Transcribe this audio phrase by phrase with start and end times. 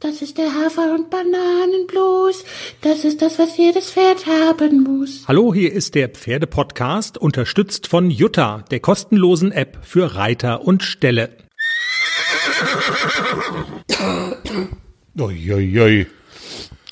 [0.00, 2.44] Das ist der Hafer- und Bananenblues.
[2.82, 5.24] Das ist das, was jedes Pferd haben muss.
[5.26, 11.30] Hallo, hier ist der Pferdepodcast, unterstützt von Jutta, der kostenlosen App für Reiter und Ställe.
[15.18, 16.06] Uiuiui.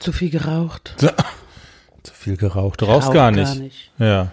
[0.00, 0.95] Zu viel geraucht.
[0.96, 1.09] So.
[2.02, 2.80] Zu viel geraucht.
[2.80, 3.61] Du rauchst Rauch gar gar nicht.
[3.61, 3.91] nicht.
[3.98, 4.32] Ja.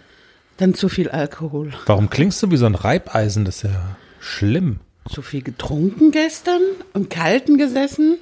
[0.58, 1.74] Dann zu viel Alkohol.
[1.88, 3.44] Warum klingst du wie so ein Reibeisen?
[3.44, 4.80] Das ist ja schlimm.
[5.10, 6.62] Zu viel getrunken gestern?
[6.94, 8.18] Im Kalten gesessen?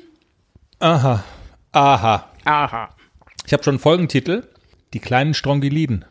[0.80, 1.24] Aha.
[1.72, 2.30] Aha.
[2.46, 2.90] Aha.
[3.46, 4.44] Ich habe schon einen Folgentitel.
[4.94, 6.06] Die kleinen Strongyliden.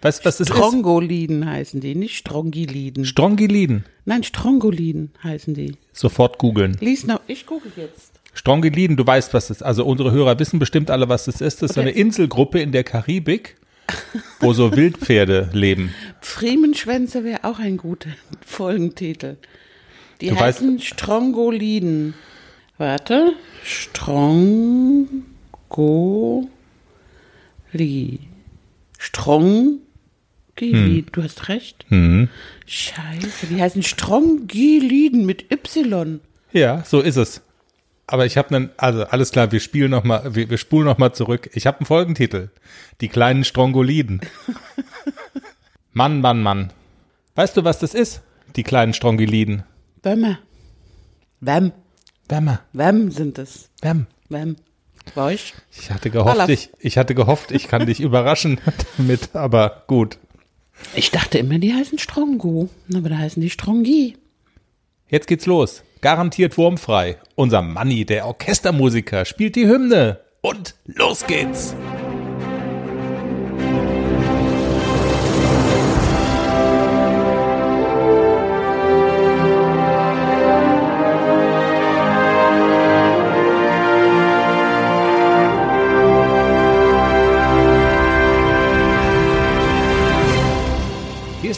[0.00, 0.54] Weißt du, was das ist?
[0.54, 3.04] Strongoliden heißen die, nicht Strongyliden.
[3.04, 3.84] Strongyliden.
[4.04, 5.76] Nein, Strongoliden heißen die.
[5.92, 6.76] Sofort googeln.
[6.80, 8.12] Lies noch, ich gucke jetzt.
[8.32, 9.62] Strongyliden, du weißt, was das ist.
[9.64, 11.62] Also unsere Hörer wissen bestimmt alle, was das ist.
[11.62, 13.56] Das ist so eine Inselgruppe in der Karibik,
[14.38, 15.92] wo so Wildpferde leben.
[16.20, 18.10] Friemenschwänze wäre auch ein guter
[18.46, 19.36] Folgentitel.
[20.20, 22.14] Die Du weißt- heißen Strongoliden.
[22.78, 23.34] Warte.
[23.64, 25.08] Strongoli.
[28.98, 29.80] Strongylid.
[30.60, 31.06] Hm.
[31.12, 31.86] Du hast recht.
[32.66, 36.20] Scheiße, die heißen Strongyliden mit Y.
[36.52, 37.42] Ja, so ist es.
[38.06, 40.96] Aber ich habe einen, also alles klar, wir spielen noch mal, wir, wir spulen noch
[40.98, 41.50] mal zurück.
[41.52, 42.48] Ich habe einen Folgentitel.
[43.02, 44.20] Die kleinen Strongoliden.
[45.92, 46.72] Mann, Mann, Mann.
[47.34, 48.22] Weißt du, was das ist?
[48.56, 49.64] Die kleinen Strongyliden.
[50.02, 50.38] Wämmer.
[51.40, 51.72] Wem.
[52.28, 53.70] Wärmer, Wem sind es.
[53.80, 54.06] Wärm.
[54.28, 54.56] Wem.
[55.14, 55.54] Woich.
[55.72, 58.60] Ich hatte gehofft, ich, ich hatte gehofft, ich kann dich überraschen
[58.98, 60.18] damit, aber gut.
[60.94, 62.68] Ich dachte immer, die heißen Strongo.
[62.94, 64.16] Aber da heißen die Strongi.
[65.08, 65.82] Jetzt geht's los.
[66.00, 67.16] Garantiert wurmfrei.
[67.34, 70.20] Unser Manni, der Orchestermusiker, spielt die Hymne.
[70.42, 71.74] Und los geht's.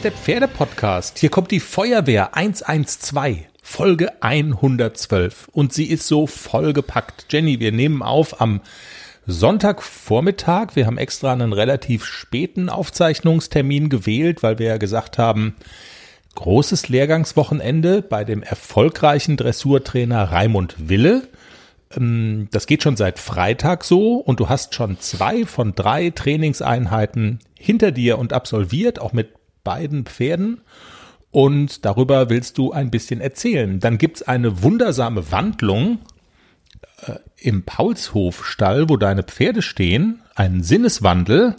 [0.00, 1.18] Ist der Pferdepodcast.
[1.18, 5.48] Hier kommt die Feuerwehr 112, Folge 112.
[5.52, 7.26] Und sie ist so vollgepackt.
[7.28, 8.62] Jenny, wir nehmen auf am
[9.26, 10.68] Sonntagvormittag.
[10.74, 15.54] Wir haben extra einen relativ späten Aufzeichnungstermin gewählt, weil wir ja gesagt haben,
[16.34, 21.28] großes Lehrgangswochenende bei dem erfolgreichen Dressurtrainer Raimund Wille.
[21.94, 27.40] Ähm, Das geht schon seit Freitag so und du hast schon zwei von drei Trainingseinheiten
[27.58, 30.60] hinter dir und absolviert, auch mit beiden Pferden.
[31.30, 33.78] Und darüber willst du ein bisschen erzählen.
[33.78, 36.00] Dann gibt's eine wundersame Wandlung
[37.06, 40.22] äh, im Paulshofstall, wo deine Pferde stehen.
[40.34, 41.56] Einen Sinneswandel.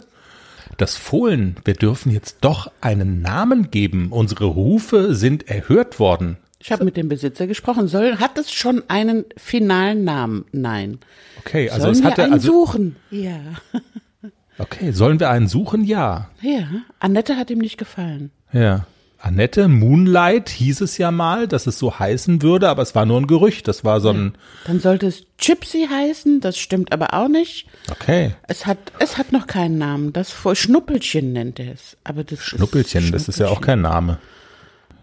[0.76, 4.08] Das Fohlen, wir dürfen jetzt doch einen Namen geben.
[4.10, 6.38] Unsere Rufe sind erhört worden.
[6.58, 7.88] Ich habe mit dem Besitzer gesprochen.
[7.88, 10.44] Soll, hat es schon einen finalen Namen?
[10.52, 11.00] Nein.
[11.40, 12.96] Okay, also Sollen es wir hatte einen also suchen?
[13.10, 13.40] Ja.
[14.62, 15.84] Okay, sollen wir einen suchen?
[15.84, 16.30] Ja.
[16.40, 16.66] Ja.
[16.98, 18.30] Annette hat ihm nicht gefallen.
[18.52, 18.86] Ja.
[19.18, 23.20] Annette Moonlight hieß es ja mal, dass es so heißen würde, aber es war nur
[23.20, 23.68] ein Gerücht.
[23.68, 24.34] Das war so ein
[24.66, 26.40] Dann sollte es Gypsy heißen.
[26.40, 27.66] Das stimmt aber auch nicht.
[27.88, 28.34] okay.
[28.48, 30.12] Es hat, es hat noch keinen Namen.
[30.12, 31.96] Das vor Schnuppelchen nennt er es.
[32.02, 34.18] Aber das Schnuppelchen, ist das ist ja auch kein Name.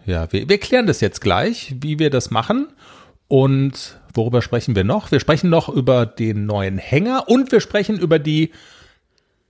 [0.06, 2.68] Ja, wir, wir klären das jetzt gleich, wie wir das machen.
[3.30, 5.12] Und worüber sprechen wir noch?
[5.12, 8.52] Wir sprechen noch über den neuen Hänger und wir sprechen über die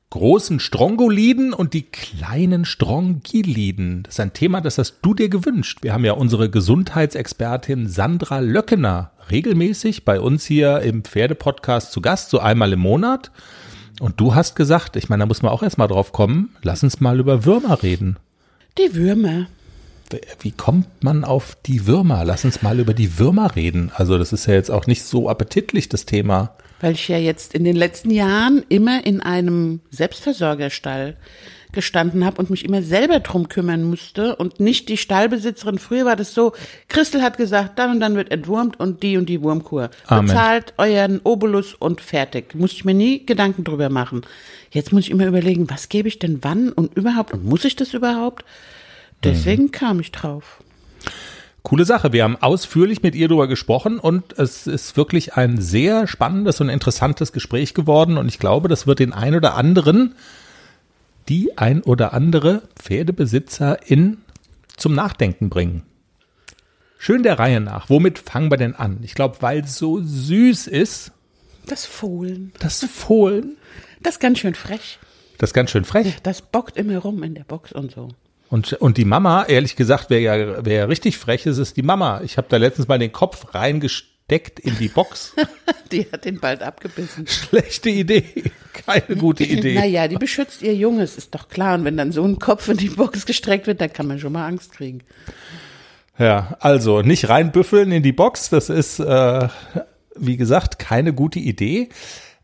[0.10, 4.04] großen Strongoliden und die kleinen Strongyliden.
[4.04, 5.80] Das ist ein Thema, das hast du dir gewünscht.
[5.82, 12.32] Wir haben ja unsere Gesundheitsexpertin Sandra Löckener regelmäßig bei uns hier im Pferdepodcast zu Gast,
[12.32, 13.32] so einmal im Monat.
[14.00, 17.00] Und du hast gesagt, ich meine, da muss man auch erstmal drauf kommen, lass uns
[17.00, 18.18] mal über Würmer reden.
[18.78, 19.48] Die Würmer.
[20.40, 22.26] Wie kommt man auf die Würmer?
[22.26, 23.92] Lass uns mal über die Würmer reden.
[23.94, 26.56] Also das ist ja jetzt auch nicht so appetitlich, das Thema.
[26.80, 31.18] Weil ich ja jetzt in den letzten Jahren immer in einem Selbstversorgerstall
[31.72, 35.78] gestanden habe und mich immer selber drum kümmern musste und nicht die Stallbesitzerin.
[35.78, 36.54] Früher war das so,
[36.88, 39.92] Christel hat gesagt, dann und dann wird entwurmt und die und die Wurmkur.
[40.08, 40.26] Amen.
[40.26, 42.56] Bezahlt euren Obolus und fertig.
[42.56, 44.22] Musste ich mir nie Gedanken drüber machen.
[44.72, 47.76] Jetzt muss ich immer überlegen, was gebe ich denn wann und überhaupt und muss ich
[47.76, 48.46] das überhaupt?
[49.24, 50.64] Deswegen kam ich drauf.
[51.70, 52.12] Coole Sache.
[52.14, 56.70] Wir haben ausführlich mit ihr darüber gesprochen und es ist wirklich ein sehr spannendes und
[56.70, 60.16] interessantes Gespräch geworden und ich glaube, das wird den ein oder anderen,
[61.28, 64.18] die ein oder andere Pferdebesitzer in
[64.78, 65.84] zum Nachdenken bringen.
[66.98, 67.88] Schön der Reihe nach.
[67.88, 68.98] Womit fangen wir denn an?
[69.04, 71.12] Ich glaube, weil es so süß ist,
[71.68, 72.52] Das Fohlen.
[72.58, 73.58] das Fohlen,
[74.02, 74.98] Das ist ganz schön frech.
[75.38, 76.18] das ist ganz schön frech.
[76.24, 78.10] Das bockt immer rum in der Box und so.
[78.50, 81.84] Und, und die Mama, ehrlich gesagt, wer ja, wer ja richtig frech ist, ist die
[81.84, 82.22] Mama.
[82.24, 83.46] Ich habe da letztens mal den Kopf
[84.30, 85.34] deckt in die Box.
[85.92, 87.26] Die hat den bald abgebissen.
[87.26, 88.52] Schlechte Idee.
[88.74, 89.74] Keine gute Idee.
[89.74, 91.74] Naja, die beschützt ihr Junges, ist doch klar.
[91.74, 94.34] Und wenn dann so ein Kopf in die Box gestreckt wird, dann kann man schon
[94.34, 95.02] mal Angst kriegen.
[96.20, 99.48] Ja, also nicht reinbüffeln in die Box, das ist, äh,
[100.16, 101.90] wie gesagt, keine gute Idee.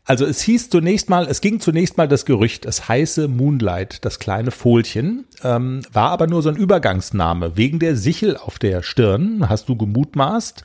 [0.06, 4.20] Also es hieß zunächst mal, es ging zunächst mal das Gerücht, es heiße Moonlight, das
[4.20, 7.56] kleine Fohlchen, ähm, war aber nur so ein Übergangsname.
[7.56, 10.64] Wegen der Sichel auf der Stirn, hast du gemutmaßt.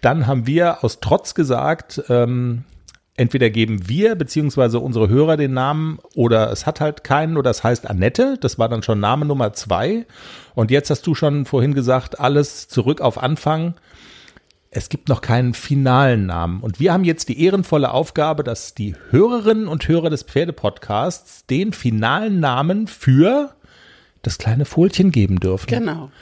[0.00, 2.64] Dann haben wir aus Trotz gesagt, ähm,
[3.16, 7.62] entweder geben wir beziehungsweise unsere Hörer den Namen oder es hat halt keinen oder es
[7.62, 8.38] heißt Annette.
[8.40, 10.06] Das war dann schon Name Nummer zwei.
[10.54, 13.74] Und jetzt hast du schon vorhin gesagt, alles zurück auf Anfang.
[14.72, 16.60] Es gibt noch keinen finalen Namen.
[16.60, 21.72] Und wir haben jetzt die ehrenvolle Aufgabe, dass die Hörerinnen und Hörer des Pferdepodcasts den
[21.72, 23.54] finalen Namen für
[24.22, 25.66] das kleine Fohlchen geben dürfen.
[25.66, 26.12] Genau.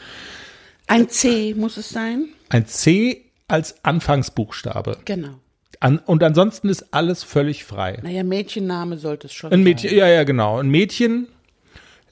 [0.86, 2.30] Ein C muss es sein.
[2.48, 4.96] Ein C als Anfangsbuchstabe.
[5.04, 5.34] Genau.
[5.80, 7.98] An, und ansonsten ist alles völlig frei.
[8.02, 9.98] Naja, Mädchenname sollte es schon Ein Mädchen, sein.
[9.98, 10.58] ja, ja, genau.
[10.58, 11.28] Ein Mädchen,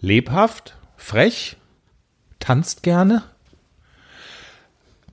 [0.00, 1.56] lebhaft, frech,
[2.40, 3.22] tanzt gerne.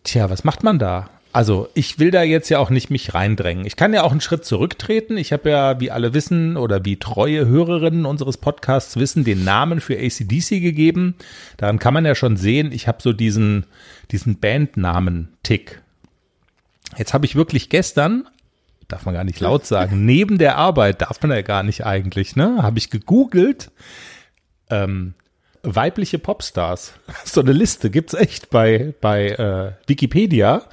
[0.04, 1.10] Tja, was macht man da?
[1.34, 3.66] Also, ich will da jetzt ja auch nicht mich reindrängen.
[3.66, 5.18] Ich kann ja auch einen Schritt zurücktreten.
[5.18, 9.82] Ich habe ja, wie alle wissen oder wie treue Hörerinnen unseres Podcasts wissen, den Namen
[9.82, 11.16] für ACDC gegeben.
[11.58, 13.66] Daran kann man ja schon sehen, ich habe so diesen,
[14.12, 15.82] diesen Bandnamen-Tick.
[17.00, 18.30] Jetzt habe ich wirklich gestern,
[18.88, 22.36] darf man gar nicht laut sagen, neben der Arbeit, darf man ja gar nicht eigentlich,
[22.36, 22.62] ne?
[22.62, 23.72] Habe ich gegoogelt,
[24.70, 25.16] ähm,
[25.64, 26.94] weibliche Popstars.
[27.26, 30.68] So eine Liste gibt's echt bei, bei äh, Wikipedia.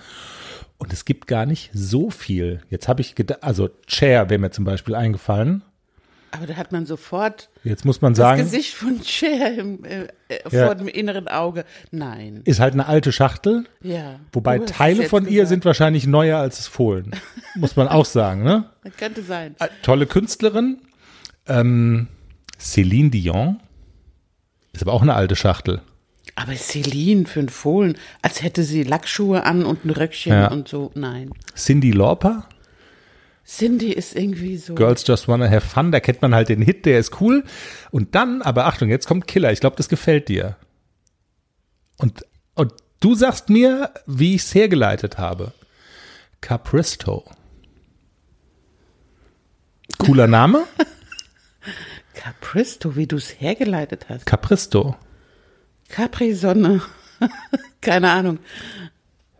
[0.80, 2.62] Und es gibt gar nicht so viel.
[2.70, 5.62] Jetzt habe ich gedacht, also Cher wäre mir zum Beispiel eingefallen.
[6.32, 10.04] Aber da hat man sofort Jetzt muss man das sagen, Gesicht von Cher im, äh,
[10.28, 10.66] äh, Ja.
[10.66, 11.64] vor dem inneren Auge.
[11.90, 12.40] Nein.
[12.46, 13.64] ist halt eine alte Schachtel.
[13.82, 14.20] Ja.
[14.32, 15.48] Wobei es Teile von ihr gesagt.
[15.48, 17.10] sind wahrscheinlich neuer als das Fohlen.
[17.56, 18.70] muss man auch sagen, ne?
[18.84, 19.56] Das könnte sein.
[19.58, 20.78] Äh, Tolle Künstlerin.
[21.46, 22.08] Ähm,
[22.58, 23.60] Céline Dion.
[24.72, 25.82] Ist aber auch eine alte Schachtel.
[26.40, 30.50] Aber Celine für einen Fohlen, als hätte sie Lackschuhe an und ein Röckchen Ja.
[30.50, 30.90] und so.
[30.94, 31.30] Nein.
[31.54, 32.48] Cindy Lauper.
[33.44, 34.74] Cindy ist irgendwie so.
[34.74, 35.90] Girls Just Wanna Have Fun.
[35.92, 37.44] Da kennt man halt den Hit, der ist cool.
[37.90, 39.52] Und dann, aber Achtung, jetzt kommt Killer.
[39.52, 40.56] Ich glaube, das gefällt dir.
[41.98, 45.52] Und, und du sagst mir, wie ich es hergeleitet habe.
[46.40, 47.24] Capristo.
[49.98, 50.64] Cooler Name?
[52.14, 54.24] Capristo, wie du es hergeleitet hast.
[54.26, 54.96] Capristo.
[55.90, 56.80] Capri-Sonne.
[57.80, 58.38] Keine Ahnung.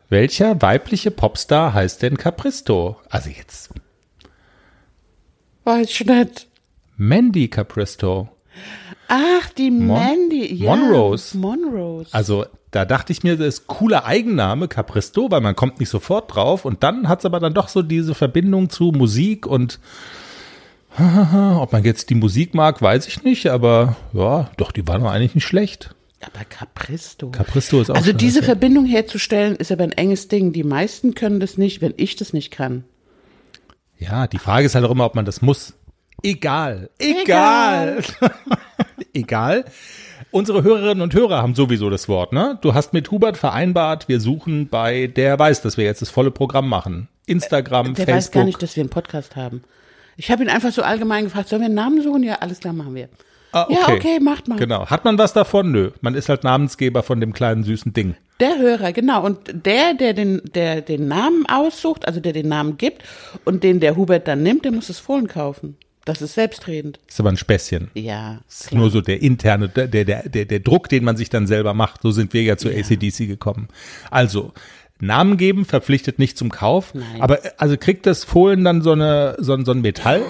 [0.08, 2.96] Welcher weibliche Popstar heißt denn Capristo?
[3.08, 3.70] Also jetzt
[5.64, 6.48] Weiß ich nicht.
[6.96, 8.28] Mandy Capristo.
[9.08, 10.54] Ach, die Mandy.
[10.54, 11.36] Ja, Monrose.
[11.36, 12.12] Monrose.
[12.12, 16.34] Also da dachte ich mir, das ist cooler Eigenname, Capristo, weil man kommt nicht sofort
[16.34, 16.64] drauf.
[16.64, 19.80] Und dann hat es aber dann doch so diese Verbindung zu Musik und
[20.98, 25.10] ob man jetzt die Musik mag, weiß ich nicht, aber ja, doch, die war doch
[25.10, 25.94] eigentlich nicht schlecht.
[26.22, 27.30] Aber Capristo.
[27.30, 28.42] Capristo ist auch Also diese.
[28.42, 30.52] Verbindung herzustellen, ist aber ein enges Ding.
[30.52, 32.84] Die meisten können das nicht, wenn ich das nicht kann.
[33.98, 35.74] Ja, die Frage ist halt auch immer, ob man das muss.
[36.22, 36.90] Egal.
[36.98, 38.02] Egal.
[39.14, 39.64] Egal.
[40.32, 42.58] Unsere Hörerinnen und Hörer haben sowieso das Wort, ne?
[42.62, 46.30] Du hast mit Hubert vereinbart, wir suchen bei der weiß, dass wir jetzt das volle
[46.30, 47.08] Programm machen.
[47.26, 48.16] Instagram, Der Facebook.
[48.16, 49.62] weiß gar nicht, dass wir einen Podcast haben.
[50.16, 52.22] Ich habe ihn einfach so allgemein gefragt, sollen wir einen Namen suchen?
[52.22, 53.08] Ja, alles klar, machen wir.
[53.52, 54.56] Ah, Ja, okay, macht mal.
[54.58, 54.86] Genau.
[54.86, 55.72] Hat man was davon?
[55.72, 55.90] Nö.
[56.00, 58.14] Man ist halt Namensgeber von dem kleinen süßen Ding.
[58.38, 59.24] Der Hörer, genau.
[59.24, 63.02] Und der, der den, der den Namen aussucht, also der den Namen gibt
[63.44, 65.76] und den der Hubert dann nimmt, der muss das Fohlen kaufen.
[66.06, 66.98] Das ist selbstredend.
[67.06, 67.90] Ist aber ein Späßchen.
[67.94, 71.46] Ja, Ist nur so der interne, der, der, der, der Druck, den man sich dann
[71.46, 72.00] selber macht.
[72.02, 73.68] So sind wir ja zu ACDC gekommen.
[74.10, 74.52] Also,
[74.98, 76.94] Namen geben verpflichtet nicht zum Kauf.
[76.94, 77.20] Nein.
[77.20, 80.22] Aber äh, also kriegt das Fohlen dann so eine, so, ein- so ein Metall?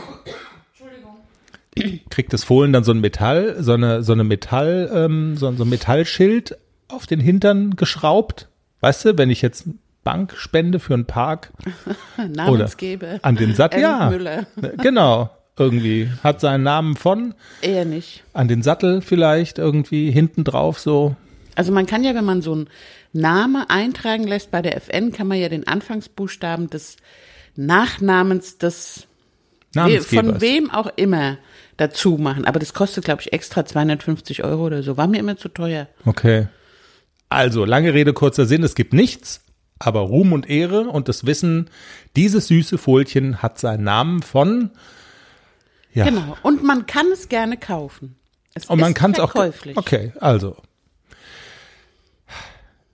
[2.11, 5.65] Kriegt das Fohlen dann so ein Metall, so eine, so eine Metall, ähm, so, so
[5.65, 6.59] ein Metallschild
[6.89, 8.49] auf den Hintern geschraubt?
[8.81, 9.67] Weißt du, wenn ich jetzt
[10.03, 11.53] Bank spende für einen Park
[12.17, 13.21] Namensgeber.
[13.23, 14.47] an den Sattel, ja, Müller.
[14.83, 18.25] genau, irgendwie hat seinen Namen von Eher nicht.
[18.33, 21.15] an den Sattel vielleicht irgendwie hinten drauf so.
[21.55, 22.69] Also man kann ja, wenn man so einen
[23.13, 26.97] Name eintragen lässt bei der FN, kann man ja den Anfangsbuchstaben des
[27.57, 29.07] Nachnamens des
[29.75, 30.27] Namensgebers.
[30.27, 31.37] von wem auch immer
[31.81, 32.45] dazu machen.
[32.45, 34.97] Aber das kostet, glaube ich, extra 250 Euro oder so.
[34.97, 35.89] War mir immer zu teuer.
[36.05, 36.49] Okay.
[37.29, 39.45] Also, lange Rede, kurzer Sinn, es gibt nichts,
[39.79, 41.71] aber Ruhm und Ehre und das Wissen,
[42.17, 44.71] dieses süße Fohlchen hat seinen Namen von,
[45.93, 46.37] ja, Genau.
[46.43, 48.17] Und man kann es gerne kaufen.
[48.55, 49.35] Es und man ist kann es auch,
[49.77, 50.57] okay, also.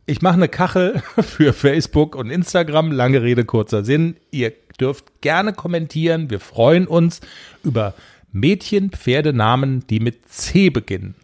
[0.07, 2.93] ich mache eine Kachel für Facebook und Instagram.
[2.93, 4.17] Lange Rede, kurzer Sinn.
[4.31, 6.31] Ihr dürft gerne kommentieren.
[6.31, 7.21] Wir freuen uns
[7.65, 7.95] über
[8.41, 11.15] Mädchen, Pferdenamen, die mit C beginnen.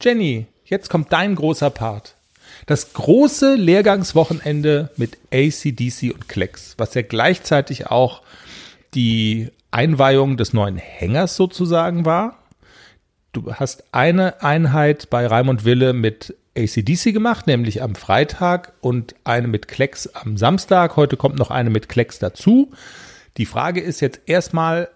[0.00, 2.16] Jenny, jetzt kommt dein großer Part.
[2.66, 8.22] Das große Lehrgangswochenende mit ACDC und Klecks, was ja gleichzeitig auch
[8.94, 12.38] die Einweihung des neuen Hängers sozusagen war.
[13.32, 19.46] Du hast eine Einheit bei Raimund Wille mit ACDC gemacht, nämlich am Freitag und eine
[19.46, 20.96] mit Klecks am Samstag.
[20.96, 22.72] Heute kommt noch eine mit Klecks dazu.
[23.36, 24.88] Die Frage ist jetzt erstmal,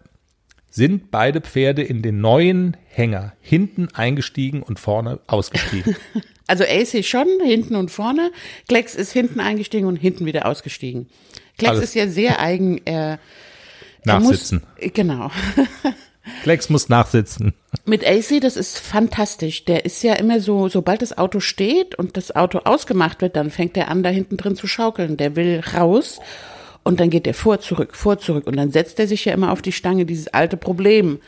[0.74, 5.96] sind beide Pferde in den neuen Hänger hinten eingestiegen und vorne ausgestiegen?
[6.46, 8.30] Also AC schon, hinten und vorne.
[8.68, 11.08] Klecks ist hinten eingestiegen und hinten wieder ausgestiegen.
[11.56, 11.84] Klecks Alles.
[11.84, 12.82] ist ja sehr eigen.
[12.84, 13.18] Er
[14.04, 14.60] Nachsitzen.
[14.78, 15.30] Muss, genau.
[16.42, 17.54] Klecks muss nachsitzen.
[17.86, 19.64] Mit AC, das ist fantastisch.
[19.64, 23.50] Der ist ja immer so, sobald das Auto steht und das Auto ausgemacht wird, dann
[23.50, 25.16] fängt er an, da hinten drin zu schaukeln.
[25.16, 26.20] Der will raus
[26.84, 28.46] und dann geht er vor, zurück, vor, zurück.
[28.46, 31.18] Und dann setzt er sich ja immer auf die Stange, dieses alte Problem.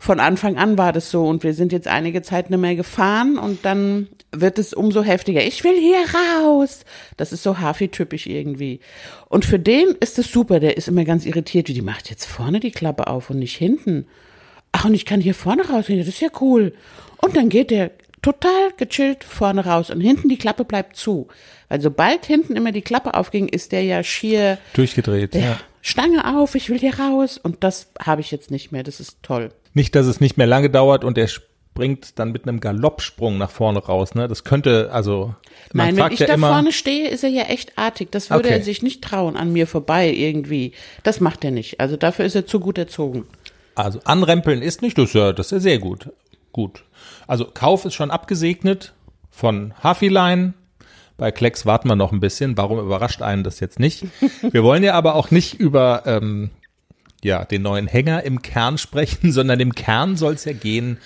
[0.00, 1.26] Von Anfang an war das so.
[1.26, 5.44] Und wir sind jetzt einige Zeit nicht mehr gefahren und dann wird es umso heftiger.
[5.44, 6.04] Ich will hier
[6.44, 6.84] raus.
[7.16, 8.80] Das ist so Hafi-typisch irgendwie.
[9.28, 10.58] Und für den ist es super.
[10.58, 11.68] Der ist immer ganz irritiert.
[11.68, 14.06] Die macht jetzt vorne die Klappe auf und nicht hinten.
[14.72, 16.00] Ach, und ich kann hier vorne rausgehen.
[16.00, 16.74] Das ist ja cool.
[17.18, 21.28] Und dann geht der total gechillt vorne raus und hinten die Klappe bleibt zu.
[21.68, 25.60] Weil sobald hinten immer die Klappe aufging, ist der ja schier Durchgedreht, der ja.
[25.82, 27.38] Stange auf, ich will hier raus.
[27.42, 28.82] Und das habe ich jetzt nicht mehr.
[28.82, 29.50] Das ist toll.
[29.72, 33.50] Nicht, dass es nicht mehr lange dauert und er springt dann mit einem Galoppsprung nach
[33.50, 34.26] vorne raus, ne?
[34.26, 35.34] Das könnte, also,
[35.72, 38.10] man Nein, wenn fragt ich ja da immer, vorne stehe, ist er ja echt artig.
[38.10, 38.58] Das würde Okay.
[38.58, 40.72] er sich nicht trauen an mir vorbei irgendwie.
[41.04, 41.78] Das macht er nicht.
[41.80, 43.26] Also dafür ist er zu gut erzogen.
[43.76, 46.10] also anrempeln ist nicht, das ist ja, das ist ja sehr gut.
[46.52, 46.82] Gut.
[47.30, 48.92] Also Kauf ist schon abgesegnet
[49.30, 50.54] von Hafilein.
[51.16, 52.56] Bei Klecks warten wir noch ein bisschen.
[52.56, 54.04] Warum überrascht einen das jetzt nicht?
[54.50, 56.50] Wir wollen ja aber auch nicht über ähm,
[57.22, 60.98] ja, den neuen Hänger im Kern sprechen, sondern im Kern soll es ja gehen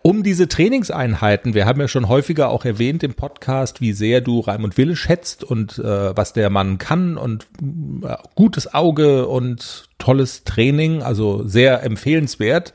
[0.00, 1.52] um diese Trainingseinheiten.
[1.52, 5.44] Wir haben ja schon häufiger auch erwähnt im Podcast, wie sehr du Raimund Wille schätzt
[5.44, 7.46] und äh, was der Mann kann und
[8.02, 12.72] äh, gutes Auge und tolles Training, also sehr empfehlenswert.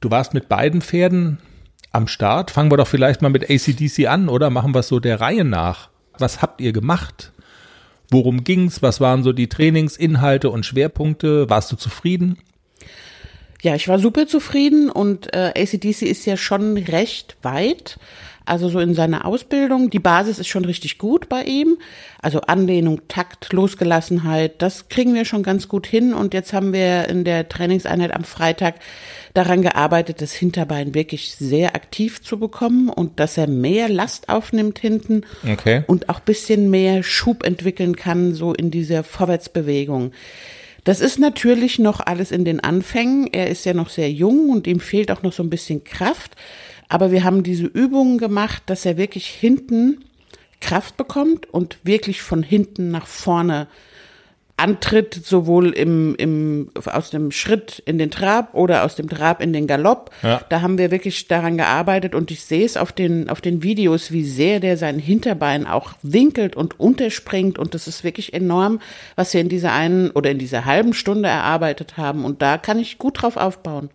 [0.00, 1.38] Du warst mit beiden Pferden
[1.92, 2.50] am Start.
[2.50, 4.48] Fangen wir doch vielleicht mal mit ACDC an, oder?
[4.48, 5.90] Machen wir es so der Reihe nach.
[6.18, 7.32] Was habt ihr gemacht?
[8.10, 8.82] Worum ging's?
[8.82, 11.50] Was waren so die Trainingsinhalte und Schwerpunkte?
[11.50, 12.38] Warst du zufrieden?
[13.62, 17.98] Ja, ich war super zufrieden und äh, ACDC ist ja schon recht weit.
[18.44, 19.90] Also so in seiner Ausbildung.
[19.90, 21.78] Die Basis ist schon richtig gut bei ihm.
[22.20, 26.14] Also Anlehnung, Takt, Losgelassenheit, das kriegen wir schon ganz gut hin.
[26.14, 28.76] Und jetzt haben wir in der Trainingseinheit am Freitag
[29.34, 34.78] daran gearbeitet, das Hinterbein wirklich sehr aktiv zu bekommen und dass er mehr Last aufnimmt
[34.78, 35.84] hinten Okay.
[35.86, 40.12] und auch bisschen mehr Schub entwickeln kann, so in dieser Vorwärtsbewegung.
[40.84, 43.28] Das ist natürlich noch alles in den Anfängen.
[43.32, 46.36] Er ist ja noch sehr jung und ihm fehlt auch noch so ein bisschen Kraft.
[46.90, 50.04] Aber wir haben diese Übungen gemacht, dass er wirklich hinten
[50.60, 53.68] Kraft bekommt und wirklich von hinten nach vorne
[54.56, 59.52] antritt, sowohl im, im, aus dem Schritt in den Trab oder aus dem Trab in
[59.52, 60.10] den Galopp.
[60.22, 60.40] Ja.
[60.48, 64.10] Da haben wir wirklich daran gearbeitet und ich sehe es auf den, auf den Videos,
[64.10, 68.80] wie sehr der sein Hinterbein auch winkelt und unterspringt und das ist wirklich enorm,
[69.14, 72.80] was wir in dieser einen oder in dieser halben Stunde erarbeitet haben und da kann
[72.80, 73.90] ich gut drauf aufbauen.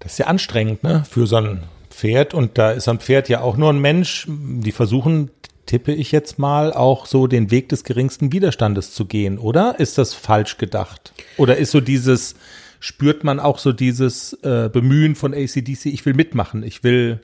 [0.00, 1.04] Das ist ja anstrengend, ne?
[1.08, 2.34] Für so ein Pferd.
[2.34, 4.26] Und da ist ein Pferd ja auch nur ein Mensch.
[4.28, 5.30] Die versuchen,
[5.66, 9.78] tippe ich jetzt mal, auch so den Weg des geringsten Widerstandes zu gehen, oder?
[9.78, 11.12] Ist das falsch gedacht?
[11.36, 12.34] Oder ist so dieses,
[12.80, 17.20] spürt man auch so dieses äh, Bemühen von ACDC, ich will mitmachen, ich will,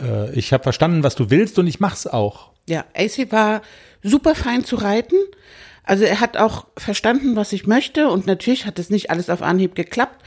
[0.00, 2.50] äh, ich habe verstanden, was du willst und ich mach's auch.
[2.68, 3.62] Ja, AC war
[4.02, 5.16] super fein zu reiten.
[5.84, 9.42] Also er hat auch verstanden, was ich möchte und natürlich hat es nicht alles auf
[9.42, 10.22] Anhieb geklappt,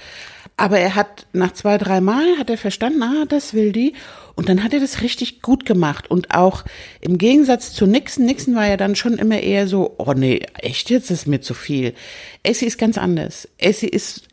[0.57, 3.93] aber er hat nach zwei, drei Mal hat er verstanden, ah, das will die
[4.35, 6.63] und dann hat er das richtig gut gemacht und auch
[7.01, 10.89] im Gegensatz zu Nixon, Nixon war ja dann schon immer eher so, oh nee, echt
[10.89, 11.93] jetzt ist mir zu viel.
[12.41, 13.47] Essie ist ganz anders.
[13.57, 14.27] Essie ist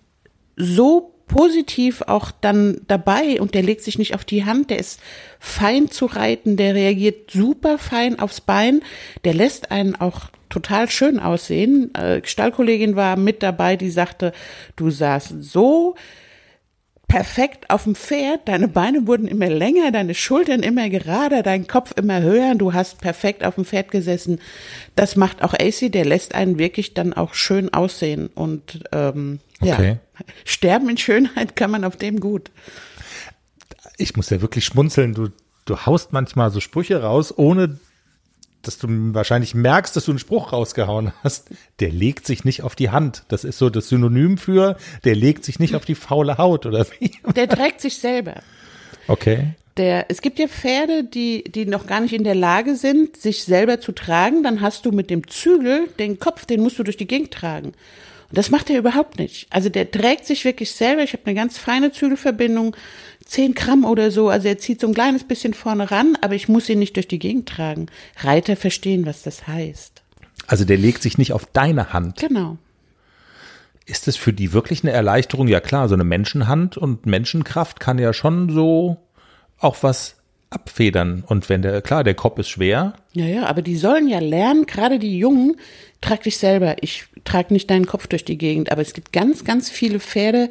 [0.56, 5.00] so positiv auch dann dabei und der legt sich nicht auf die Hand, der ist
[5.38, 8.82] fein zu reiten, der reagiert super fein aufs Bein,
[9.24, 11.95] der lässt einen auch total schön aussehen.
[11.95, 14.33] Äh, Stallkollegin war mit dabei, die sagte,
[14.76, 15.95] du sahst so
[17.09, 21.92] perfekt auf dem Pferd, deine Beine wurden immer länger, deine Schultern immer gerader, dein Kopf
[21.97, 24.38] immer höher, du hast perfekt auf dem Pferd gesessen.
[24.95, 29.99] Das macht auch AC, der lässt einen wirklich dann auch schön aussehen und ähm, Okay.
[30.19, 32.50] ja, sterben in Schönheit kann man auf dem gut.
[33.99, 35.28] Ich muss ja wirklich schmunzeln, du
[35.71, 37.78] du haust manchmal so Sprüche raus, ohne
[38.62, 41.50] dass du wahrscheinlich merkst, dass du einen Spruch rausgehauen hast.
[41.80, 43.24] Der legt sich nicht auf die Hand.
[43.28, 46.86] Das ist so das Synonym für, der legt sich nicht auf die faule Haut oder
[46.98, 47.12] wie?
[47.34, 48.42] Der trägt sich selber.
[49.08, 49.54] Okay.
[49.76, 53.44] Der, es gibt ja Pferde, die, die noch gar nicht in der Lage sind, sich
[53.44, 54.42] selber zu tragen.
[54.42, 57.72] Dann hast du mit dem Zügel den Kopf, den musst du durch die Gegend tragen.
[58.30, 59.49] Und das macht er überhaupt nicht.
[59.50, 61.02] Also der trägt sich wirklich selber.
[61.02, 62.76] Ich habe eine ganz feine Zügelverbindung,
[63.25, 64.28] zehn Gramm oder so.
[64.28, 67.08] Also er zieht so ein kleines bisschen vorne ran, aber ich muss ihn nicht durch
[67.08, 67.87] die Gegend tragen.
[68.18, 70.02] Reiter verstehen, was das heißt.
[70.46, 72.20] Also der legt sich nicht auf deine Hand.
[72.20, 72.56] Genau.
[73.84, 75.49] Ist es für die wirklich eine Erleichterung?
[75.49, 78.99] Ja klar, so eine Menschenhand und Menschenkraft kann ja schon so
[79.58, 80.16] auch was
[80.50, 81.25] abfedern.
[81.26, 82.94] Und wenn der, klar, der Kopf ist schwer.
[83.12, 85.56] Ja, ja, aber die sollen ja lernen, gerade die Jungen,
[86.00, 86.76] trag dich selber.
[86.80, 88.72] Ich trag nicht deinen Kopf durch die Gegend.
[88.72, 90.50] Aber es gibt ganz, ganz viele Pferde,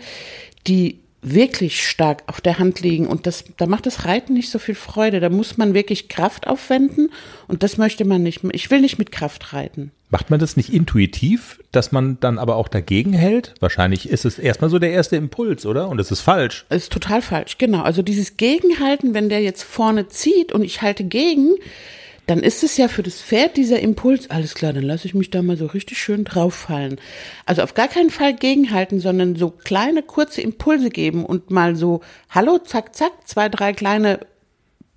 [0.68, 4.60] die wirklich stark auf der Hand liegen und das, da macht das Reiten nicht so
[4.60, 5.20] viel Freude.
[5.20, 7.12] Da muss man wirklich Kraft aufwenden
[7.48, 8.42] und das möchte man nicht.
[8.54, 9.92] Ich will nicht mit Kraft reiten.
[10.12, 13.54] Macht man das nicht intuitiv, dass man dann aber auch dagegen hält?
[13.60, 15.88] Wahrscheinlich ist es erstmal so der erste Impuls, oder?
[15.90, 16.66] Und es ist falsch.
[16.70, 17.84] Es ist total falsch, genau.
[17.84, 21.56] Also dieses Gegenhalten, wenn der jetzt vorne zieht und ich halte gegen,
[22.30, 25.32] dann ist es ja für das Pferd dieser Impuls, alles klar, dann lasse ich mich
[25.32, 27.02] da mal so richtig schön drauffallen.
[27.48, 32.02] Also auf gar keinen Fall gegenhalten, sondern so kleine, kurze Impulse geben und mal so,
[32.30, 34.20] hallo, zack, zack, zwei, drei kleine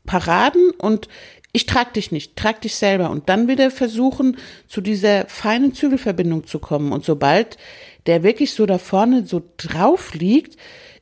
[0.04, 1.08] Paraden und
[1.52, 4.36] ich trag dich nicht, trag dich selber und dann wieder versuchen,
[4.68, 6.92] zu dieser feinen Zügelverbindung zu kommen.
[6.92, 7.56] Und sobald
[8.04, 10.58] der wirklich so da vorne so drauf liegt,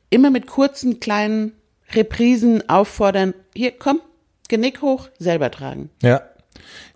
[0.09, 1.51] immer mit kurzen kleinen
[1.93, 3.99] Reprisen auffordern, hier, komm,
[4.51, 5.89] Genick hoch, selber tragen.
[6.03, 6.23] Ja.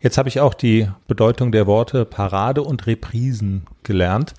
[0.01, 4.33] Jetzt habe ich auch die Bedeutung der Worte Parade und Reprisen gelernt.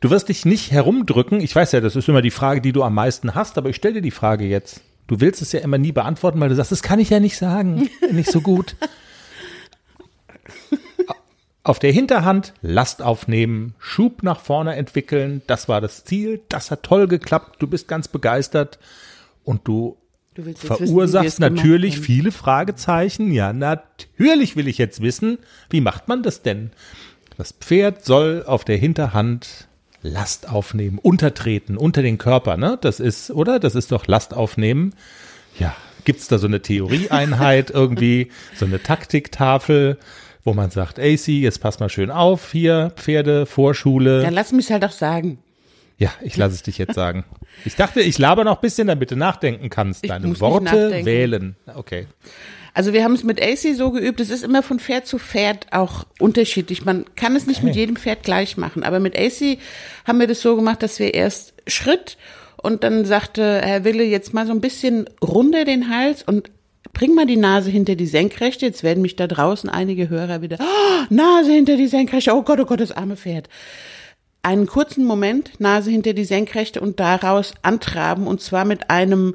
[0.00, 1.40] Du wirst dich nicht herumdrücken.
[1.40, 3.76] Ich weiß ja, das ist immer die Frage, die du am meisten hast, aber ich
[3.76, 4.80] stelle dir die Frage jetzt.
[5.06, 7.36] Du willst es ja immer nie beantworten, weil du sagst, das kann ich ja nicht
[7.36, 7.88] sagen.
[8.10, 8.74] nicht so gut.
[11.62, 16.82] Auf der Hinterhand Last aufnehmen, Schub nach vorne entwickeln, das war das Ziel, das hat
[16.82, 18.80] toll geklappt, du bist ganz begeistert
[19.44, 19.96] und du
[20.54, 23.32] verursachst wissen, natürlich viele Fragezeichen.
[23.32, 25.38] Ja, natürlich will ich jetzt wissen,
[25.70, 26.70] wie macht man das denn?
[27.36, 29.68] Das Pferd soll auf der Hinterhand
[30.02, 32.78] Last aufnehmen, untertreten, unter den Körper, ne?
[32.80, 33.58] Das ist, oder?
[33.60, 34.94] Das ist doch Last aufnehmen.
[35.58, 39.98] Ja, gibt's da so eine Theorieeinheit irgendwie, so eine Taktiktafel,
[40.42, 44.22] wo man sagt, AC, jetzt pass mal schön auf, hier, Pferde, Vorschule.
[44.22, 45.38] Dann lass mich halt auch sagen.
[45.98, 47.24] Ja, ich lasse es dich jetzt sagen.
[47.64, 50.08] Ich dachte, ich laber noch ein bisschen, damit du nachdenken kannst.
[50.08, 51.56] Deine Worte wählen.
[51.74, 52.06] Okay.
[52.72, 55.66] Also wir haben es mit AC so geübt, es ist immer von Pferd zu Pferd
[55.72, 56.84] auch unterschiedlich.
[56.84, 57.66] Man kann es nicht okay.
[57.66, 58.84] mit jedem Pferd gleich machen.
[58.84, 59.58] Aber mit AC
[60.06, 62.16] haben wir das so gemacht, dass wir erst Schritt
[62.56, 66.50] und dann sagte Herr Wille jetzt mal so ein bisschen runter den Hals und
[66.92, 68.66] bring mal die Nase hinter die Senkrechte.
[68.66, 72.60] Jetzt werden mich da draußen einige Hörer wieder, oh, Nase hinter die Senkrechte, oh Gott,
[72.60, 73.48] oh Gott, das arme Pferd
[74.42, 79.34] einen kurzen Moment Nase hinter die Senkrechte und daraus antraben und zwar mit einem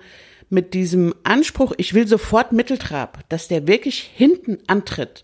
[0.50, 5.24] mit diesem Anspruch, ich will sofort Mitteltrab, dass der wirklich hinten antritt.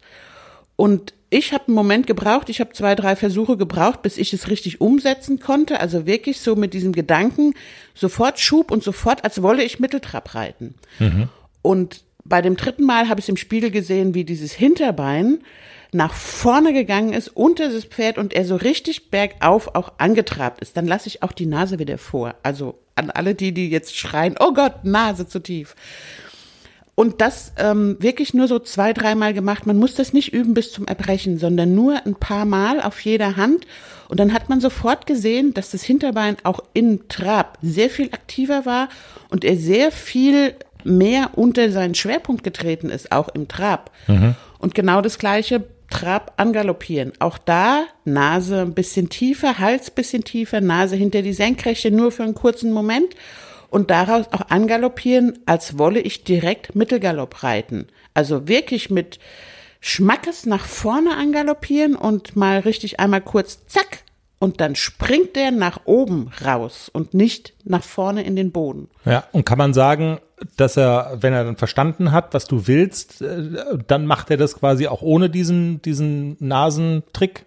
[0.76, 4.50] Und ich habe einen Moment gebraucht, ich habe zwei, drei Versuche gebraucht, bis ich es
[4.50, 5.80] richtig umsetzen konnte.
[5.80, 7.54] Also wirklich so mit diesem Gedanken,
[7.94, 10.76] sofort Schub und sofort, als wolle ich Mitteltrab reiten.
[11.00, 11.30] Mhm.
[11.62, 15.40] Und bei dem dritten Mal habe ich im Spiegel gesehen, wie dieses Hinterbein
[15.94, 20.78] nach vorne gegangen ist unter das Pferd und er so richtig bergauf auch angetrabt ist,
[20.78, 22.36] dann lasse ich auch die Nase wieder vor.
[22.44, 25.76] Also an alle die, die jetzt schreien, oh Gott, Nase zu tief.
[26.96, 29.66] Und das ähm, wirklich nur so zwei, dreimal gemacht.
[29.66, 33.38] Man muss das nicht üben bis zum Erbrechen, sondern nur ein paar Mal auf jeder
[33.38, 33.66] Hand.
[34.08, 38.66] Und dann hat man sofort gesehen, dass das Hinterbein auch im Trab sehr viel aktiver
[38.66, 38.90] war
[39.30, 43.92] und er sehr viel mehr unter seinen Schwerpunkt getreten ist, auch im Trab.
[44.08, 44.36] Mhm.
[44.60, 47.14] Und genau das Gleiche Trab angaloppieren.
[47.20, 52.12] Auch da Nase ein bisschen tiefer, Hals ein bisschen tiefer, Nase hinter die Senkrechte nur
[52.12, 53.16] für einen kurzen Moment
[53.70, 57.88] und daraus auch angaloppieren, als wolle ich direkt Mittelgalopp reiten.
[58.14, 59.20] Also wirklich mit
[59.80, 64.04] Schmackes nach vorne angaloppieren und mal richtig einmal kurz zack
[64.42, 68.90] und dann springt der nach oben raus und nicht nach vorne in den Boden.
[69.06, 70.20] Ja, und kann man sagen,
[70.58, 74.56] dass er, wenn er dann verstanden hat, was du willst, äh, dann macht er das
[74.56, 77.46] quasi auch ohne diesen, diesen Nasentrick?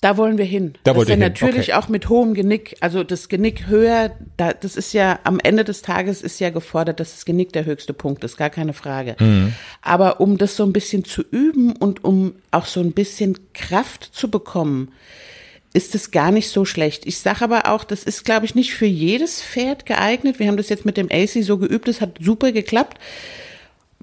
[0.00, 0.74] Da wollen wir hin.
[0.84, 1.20] Da wollt ihr hin.
[1.20, 1.72] natürlich okay.
[1.72, 5.82] auch mit hohem Genick, also das Genick höher, da, das ist ja am Ende des
[5.82, 9.16] Tages ist ja gefordert, dass das Genick der höchste Punkt ist, gar keine Frage.
[9.18, 9.54] Mhm.
[9.82, 14.04] Aber um das so ein bisschen zu üben und um auch so ein bisschen Kraft
[14.04, 14.92] zu bekommen,
[15.72, 17.06] ist es gar nicht so schlecht.
[17.06, 20.38] Ich sage aber auch, das ist, glaube ich, nicht für jedes Pferd geeignet.
[20.38, 22.98] Wir haben das jetzt mit dem AC so geübt, es hat super geklappt.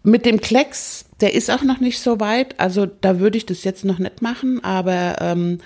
[0.03, 3.63] Mit dem Klecks, der ist auch noch nicht so weit, also da würde ich das
[3.63, 5.57] jetzt noch nicht machen, aber ähm,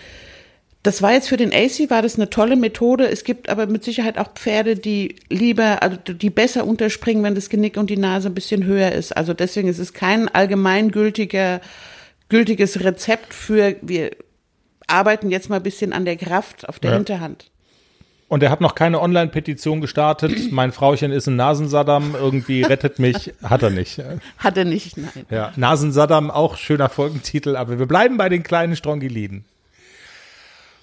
[0.81, 3.09] das war jetzt für den AC, war das eine tolle Methode.
[3.09, 7.49] Es gibt aber mit Sicherheit auch Pferde, die lieber, also die besser unterspringen, wenn das
[7.49, 9.15] Genick und die Nase ein bisschen höher ist.
[9.17, 11.59] Also deswegen ist es kein allgemeingültiger,
[12.29, 14.11] gültiges Rezept für, wir
[14.89, 16.97] arbeiten jetzt mal ein bisschen an der Kraft auf der Ja.
[16.97, 17.45] Hinterhand.
[18.27, 20.37] Und er hat noch keine Online-Petition gestartet.
[20.51, 23.33] Mein Frauchen ist ein Nasensaddam, irgendwie rettet mich.
[23.43, 23.99] Hat er nicht.
[24.37, 25.25] Hat er nicht, nein.
[25.31, 29.45] Ja, Nasensaddam, auch schöner Folgentitel, aber wir bleiben bei den kleinen Strongyliden.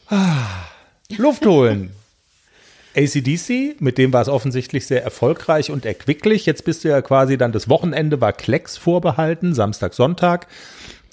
[0.08, 0.46] Ah,
[1.16, 1.90] Luft holen.
[2.96, 6.46] ACDC, mit dem war es offensichtlich sehr erfolgreich und erquicklich.
[6.46, 10.46] Jetzt bist du ja quasi dann, das Wochenende war Klecks vorbehalten, Samstag, Sonntag.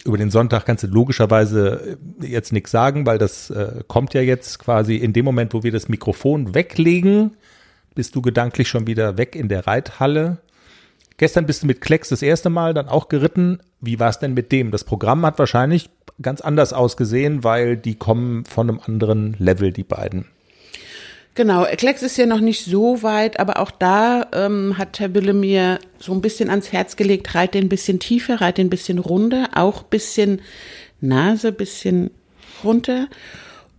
[0.05, 4.21] Über den Sonntag kannst du logischerweise äh, jetzt nichts sagen, weil das äh, kommt ja
[4.21, 7.37] jetzt quasi in dem Moment, wo wir das Mikrofon weglegen,
[7.95, 10.39] bist du gedanklich schon wieder weg in der Reithalle.
[11.17, 13.59] Gestern bist du mit Klecks das erste Mal dann auch geritten.
[13.79, 14.71] Wie war es denn mit dem?
[14.71, 15.89] Das Programm hat wahrscheinlich
[16.21, 20.25] ganz anders ausgesehen, weil die kommen von einem anderen Level, die beiden.
[21.36, 25.34] Genau, Klecks ist ja noch nicht so weit, aber auch da ähm, hat Herr Wille
[25.34, 28.69] mir so ein bisschen ans Herz gelegt, reit den ein bisschen tiefer, reit den ein
[28.69, 30.41] bisschen runter, auch bisschen
[31.02, 32.12] Nase, bisschen
[32.63, 33.08] runter.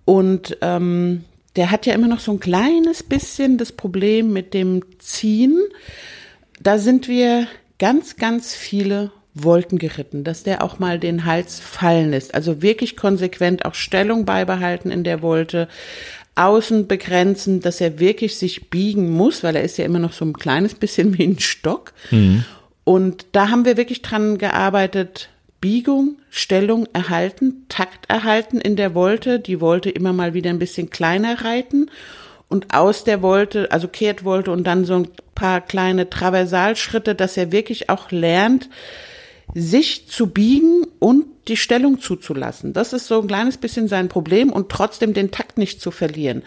[0.04, 4.82] Und ähm, der hat ja immer noch so ein kleines bisschen das Problem mit dem
[4.98, 5.60] Ziehen.
[6.60, 7.46] Da sind wir
[7.78, 12.34] ganz, ganz viele Wolken geritten, dass der auch mal den Hals fallen lässt.
[12.34, 15.68] Also wirklich konsequent auch Stellung beibehalten in der Wolte,
[16.36, 20.24] außen begrenzen, dass er wirklich sich biegen muss, weil er ist ja immer noch so
[20.24, 21.92] ein kleines bisschen wie ein Stock.
[22.84, 29.40] Und da haben wir wirklich dran gearbeitet, Biegung, Stellung erhalten, Takt erhalten in der Wolte,
[29.40, 31.90] die Wolte immer mal wieder ein bisschen kleiner reiten.
[32.48, 37.52] Und aus der Wolte, also Kehrtwolte und dann so ein paar kleine Traversalschritte, dass er
[37.52, 38.68] wirklich auch lernt,
[39.52, 42.72] sich zu biegen und die Stellung zuzulassen.
[42.72, 46.42] Das ist so ein kleines bisschen sein Problem und trotzdem den Takt nicht zu verlieren.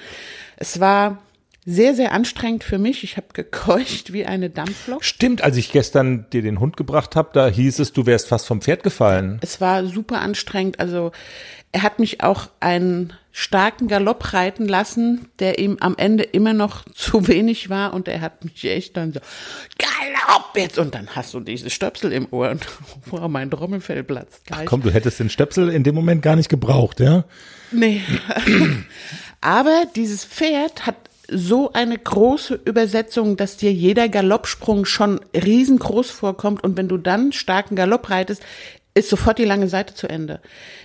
[0.55, 1.21] Es war
[1.69, 3.03] sehr, sehr anstrengend für mich.
[3.03, 5.03] Ich habe gekeucht wie eine Dampflok.
[5.03, 8.47] Stimmt, als ich gestern dir den Hund gebracht habe, da hieß es, du wärst fast
[8.47, 9.37] vom Pferd gefallen.
[9.41, 10.79] Es war super anstrengend.
[10.79, 11.11] Also
[11.73, 16.85] er hat mich auch einen starken Galopp reiten lassen, der ihm am Ende immer noch
[16.95, 19.19] zu wenig war und er hat mich echt dann so
[19.77, 22.65] Galopp jetzt und dann hast du dieses Stöpsel im Ohr und
[23.07, 24.67] wow, mein Trommelfell platzt gleich.
[24.67, 27.25] Komm, du hättest den Stöpsel in dem Moment gar nicht gebraucht, ja?
[27.71, 28.01] Nee.
[29.41, 30.95] Aber dieses Pferd hat
[31.29, 37.31] so eine große Übersetzung, dass dir jeder Galoppsprung schon riesengroß vorkommt und wenn du dann
[37.31, 38.43] starken Galopp reitest,
[38.97, 40.41] ist sofort die lange Seite zu Ende.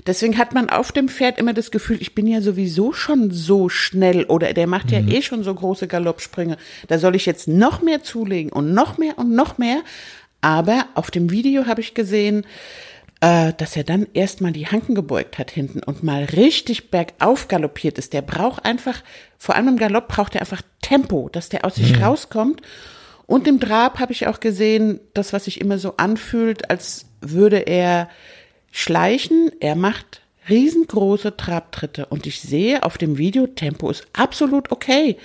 [0.07, 3.69] Deswegen hat man auf dem Pferd immer das Gefühl, ich bin ja sowieso schon so
[3.71, 6.59] schnell oder der macht ja eh schon so große Galoppsprünge.
[6.89, 9.83] Da soll ich jetzt noch mehr zulegen und noch mehr und noch mehr.
[10.43, 12.45] Aber auf dem Video habe ich gesehen,
[13.23, 17.97] äh, dass er dann erstmal die Hanken gebeugt hat hinten und mal richtig bergauf galoppiert
[17.97, 18.13] ist.
[18.13, 19.03] Der braucht einfach,
[19.39, 22.61] vor allem im Galopp braucht er einfach Tempo, dass der aus sich rauskommt.
[23.27, 27.59] Und im Trab habe ich auch gesehen, das, was sich immer so anfühlt, als würde
[27.59, 28.11] er
[28.73, 29.53] schleichen.
[29.61, 35.17] Er macht riesengroße Trabtritte und ich sehe auf dem Video, Tempo ist absolut okay.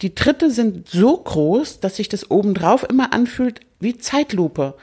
[0.00, 4.74] Die Tritte sind so groß, dass sich das obendrauf immer anfühlt wie Zeitlupe.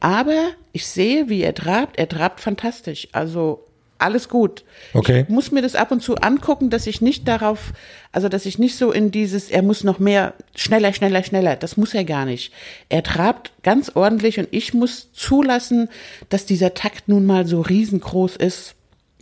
[0.00, 1.98] Aber ich sehe, wie er trabt.
[1.98, 3.08] Er trabt fantastisch.
[3.12, 3.66] Also
[3.98, 4.64] alles gut.
[4.94, 5.22] Okay.
[5.22, 7.72] Ich muss mir das ab und zu angucken, dass ich nicht darauf,
[8.12, 11.56] also dass ich nicht so in dieses, er muss noch mehr, schneller, schneller, schneller.
[11.56, 12.52] Das muss er gar nicht.
[12.88, 15.88] Er trabt ganz ordentlich und ich muss zulassen,
[16.30, 18.74] dass dieser Takt nun mal so riesengroß ist.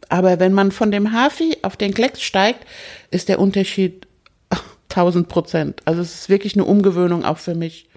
[0.09, 2.67] Aber wenn man von dem Hafi auf den Klecks steigt,
[3.11, 4.07] ist der Unterschied
[4.91, 5.83] 1000 Prozent.
[5.85, 7.89] Also es ist wirklich eine Umgewöhnung auch für mich.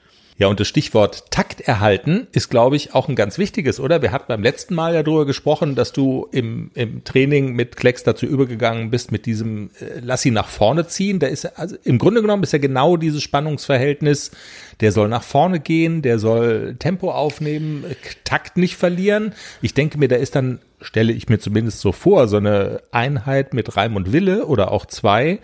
[0.42, 4.02] Ja, und das Stichwort Takt erhalten ist, glaube ich, auch ein ganz wichtiges, oder?
[4.02, 8.02] Wir hatten beim letzten Mal ja darüber gesprochen, dass du im, im Training mit Klecks
[8.02, 11.20] dazu übergegangen bist, mit diesem äh, Lass ihn nach vorne ziehen.
[11.20, 14.32] Da ist also im Grunde genommen ist ja genau dieses Spannungsverhältnis.
[14.80, 17.86] Der soll nach vorne gehen, der soll Tempo aufnehmen,
[18.24, 19.36] Takt nicht verlieren.
[19.62, 23.54] Ich denke mir, da ist dann, stelle ich mir zumindest so vor, so eine Einheit
[23.54, 25.40] mit Reim und Wille oder auch zwei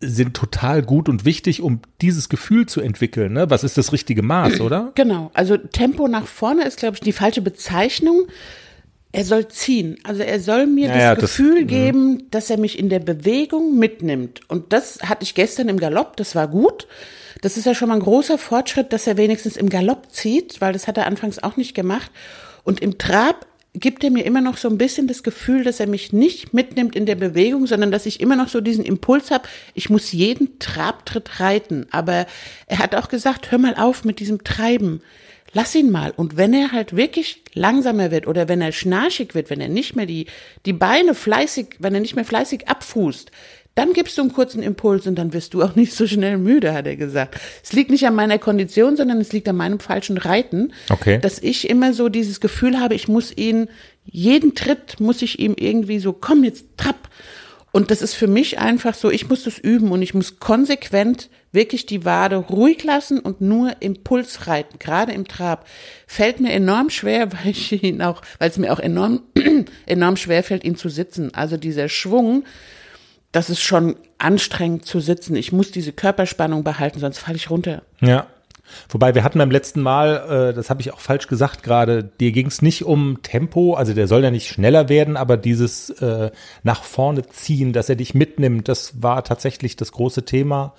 [0.00, 3.32] sind total gut und wichtig, um dieses Gefühl zu entwickeln.
[3.32, 3.50] Ne?
[3.50, 4.92] Was ist das richtige Maß, oder?
[4.94, 8.26] Genau, also Tempo nach vorne ist, glaube ich, die falsche Bezeichnung.
[9.10, 9.96] Er soll ziehen.
[10.04, 13.00] Also er soll mir Ja, das ja, das- Gefühl geben, dass er mich in der
[13.00, 14.42] Bewegung mitnimmt.
[14.48, 16.86] Und das hatte ich gestern im Galopp, das war gut.
[17.40, 20.72] Das ist ja schon mal ein großer Fortschritt, dass er wenigstens im Galopp zieht, weil
[20.74, 22.10] das hat er anfangs auch nicht gemacht.
[22.64, 25.86] Und im Trab gibt er mir immer noch so ein bisschen das Gefühl, dass er
[25.86, 29.48] mich nicht mitnimmt in der Bewegung, sondern dass ich immer noch so diesen Impuls habe,
[29.74, 31.86] ich muss jeden Trabtritt reiten.
[31.90, 32.26] Aber
[32.66, 35.02] er hat auch gesagt, hör mal auf mit diesem Treiben.
[35.52, 36.12] Lass ihn mal.
[36.14, 39.96] Und wenn er halt wirklich langsamer wird oder wenn er schnarchig wird, wenn er nicht
[39.96, 40.26] mehr die,
[40.66, 43.30] die Beine fleißig, wenn er nicht mehr fleißig abfußt,
[43.74, 46.74] dann gibst du einen kurzen Impuls und dann wirst du auch nicht so schnell müde,
[46.74, 47.38] hat er gesagt.
[47.62, 50.72] Es liegt nicht an meiner Kondition, sondern es liegt an meinem falschen Reiten.
[50.90, 51.18] Okay.
[51.20, 53.68] Dass ich immer so dieses Gefühl habe, ich muss ihn,
[54.04, 57.08] jeden Tritt muss ich ihm irgendwie so, komm jetzt, trapp.
[57.70, 61.28] Und das ist für mich einfach so, ich muss das üben und ich muss konsequent
[61.52, 65.66] wirklich die Wade ruhig lassen und nur Impuls reiten, gerade im Trab.
[66.06, 69.22] Fällt mir enorm schwer, weil ich ihn auch, weil es mir auch enorm,
[69.86, 71.34] enorm schwer fällt, ihn zu sitzen.
[71.34, 72.44] Also dieser Schwung,
[73.32, 75.36] das ist schon anstrengend zu sitzen.
[75.36, 77.82] Ich muss diese Körperspannung behalten, sonst falle ich runter.
[78.00, 78.26] Ja.
[78.88, 82.32] Wobei wir hatten beim letzten Mal, äh, das habe ich auch falsch gesagt gerade, dir
[82.32, 86.30] ging es nicht um Tempo, also der soll ja nicht schneller werden, aber dieses äh,
[86.62, 90.74] nach vorne ziehen, dass er dich mitnimmt, das war tatsächlich das große Thema.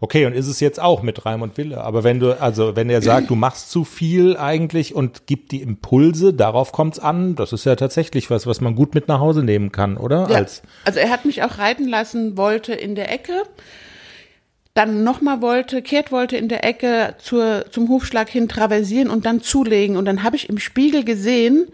[0.00, 1.82] Okay, und ist es jetzt auch mit Raimund Wille.
[1.82, 5.60] Aber wenn du, also wenn er sagt, du machst zu viel eigentlich und gibt die
[5.60, 9.42] Impulse, darauf kommt's an, das ist ja tatsächlich was, was man gut mit nach Hause
[9.42, 10.28] nehmen kann, oder?
[10.30, 10.36] Ja.
[10.36, 13.42] Als, also er hat mich auch reiten lassen, wollte in der Ecke,
[14.74, 19.40] dann nochmal wollte, kehrt wollte in der Ecke zur, zum Hufschlag hin traversieren und dann
[19.40, 19.96] zulegen.
[19.96, 21.66] Und dann habe ich im Spiegel gesehen,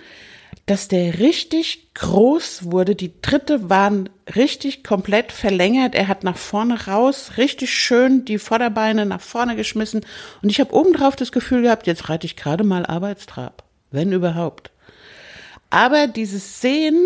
[0.66, 2.94] dass der richtig groß wurde.
[2.94, 5.94] Die Tritte waren richtig komplett verlängert.
[5.94, 10.06] Er hat nach vorne raus richtig schön die Vorderbeine nach vorne geschmissen.
[10.42, 13.64] Und ich habe obendrauf das Gefühl gehabt, jetzt reite ich gerade mal Arbeitstrab.
[13.90, 14.70] Wenn überhaupt.
[15.68, 16.98] Aber dieses Sehen,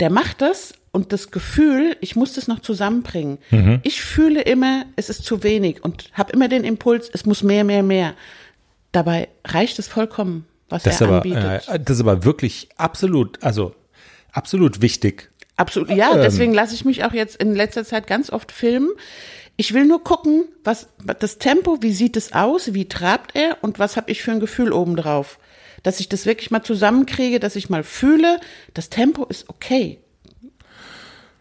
[0.00, 3.38] der macht das und das Gefühl, ich muss das noch zusammenbringen.
[3.82, 7.64] Ich fühle immer, es ist zu wenig und habe immer den Impuls, es muss mehr,
[7.64, 8.14] mehr, mehr.
[8.90, 11.68] Dabei reicht es vollkommen, was das, ist er aber, anbietet.
[11.68, 13.74] äh, das ist aber wirklich absolut, also
[14.32, 15.30] absolut wichtig.
[15.56, 16.22] Absolut, ja, Ähm.
[16.22, 18.90] deswegen lasse ich mich auch jetzt in letzter Zeit ganz oft filmen.
[19.56, 20.88] Ich will nur gucken, was
[21.20, 24.40] das Tempo, wie sieht es aus, wie trabt er und was habe ich für ein
[24.40, 25.38] Gefühl obendrauf.
[25.82, 28.40] Dass ich das wirklich mal zusammenkriege, dass ich mal fühle,
[28.72, 29.98] das Tempo ist okay.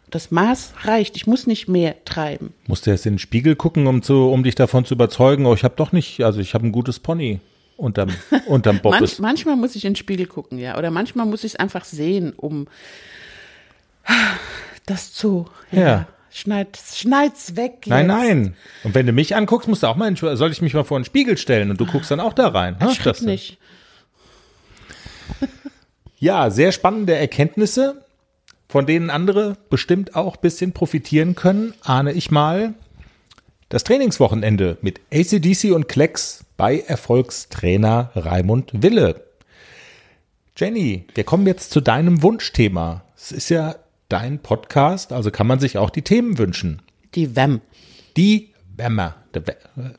[0.09, 2.53] Das Maß reicht, ich muss nicht mehr treiben.
[2.67, 5.53] Musst du jetzt in den Spiegel gucken, um zu, um dich davon zu überzeugen, oh,
[5.53, 7.39] ich habe doch nicht, also ich habe ein gutes Pony
[7.81, 8.09] unterm,
[8.47, 8.99] unterm Bobbes.
[8.99, 10.77] Manch, manchmal muss ich in den Spiegel gucken, ja.
[10.77, 12.67] Oder manchmal muss ich es einfach sehen, um
[14.85, 15.47] das zu.
[15.71, 16.07] Ja.
[16.33, 17.83] Schneid, schneid's weg.
[17.87, 18.15] Nein, jetzt.
[18.17, 18.55] nein.
[18.85, 20.97] Und wenn du mich anguckst, musst du auch mal, in, soll ich mich mal vor
[20.97, 22.77] den Spiegel stellen und du guckst dann auch da rein.
[22.79, 22.91] ha?
[23.03, 23.57] Das- nicht.
[26.19, 28.05] Ja, sehr spannende Erkenntnisse,
[28.69, 32.75] von denen andere bestimmt auch ein bisschen profitieren können, ahne ich mal.
[33.71, 39.23] Das Trainingswochenende mit ACDC und Klecks bei Erfolgstrainer Raimund Wille.
[40.57, 43.05] Jenny, wir kommen jetzt zu deinem Wunschthema.
[43.15, 43.75] Es ist ja
[44.09, 46.81] dein Podcast, also kann man sich auch die Themen wünschen.
[47.15, 47.61] Die WEM.
[48.17, 49.15] Die Wemmer.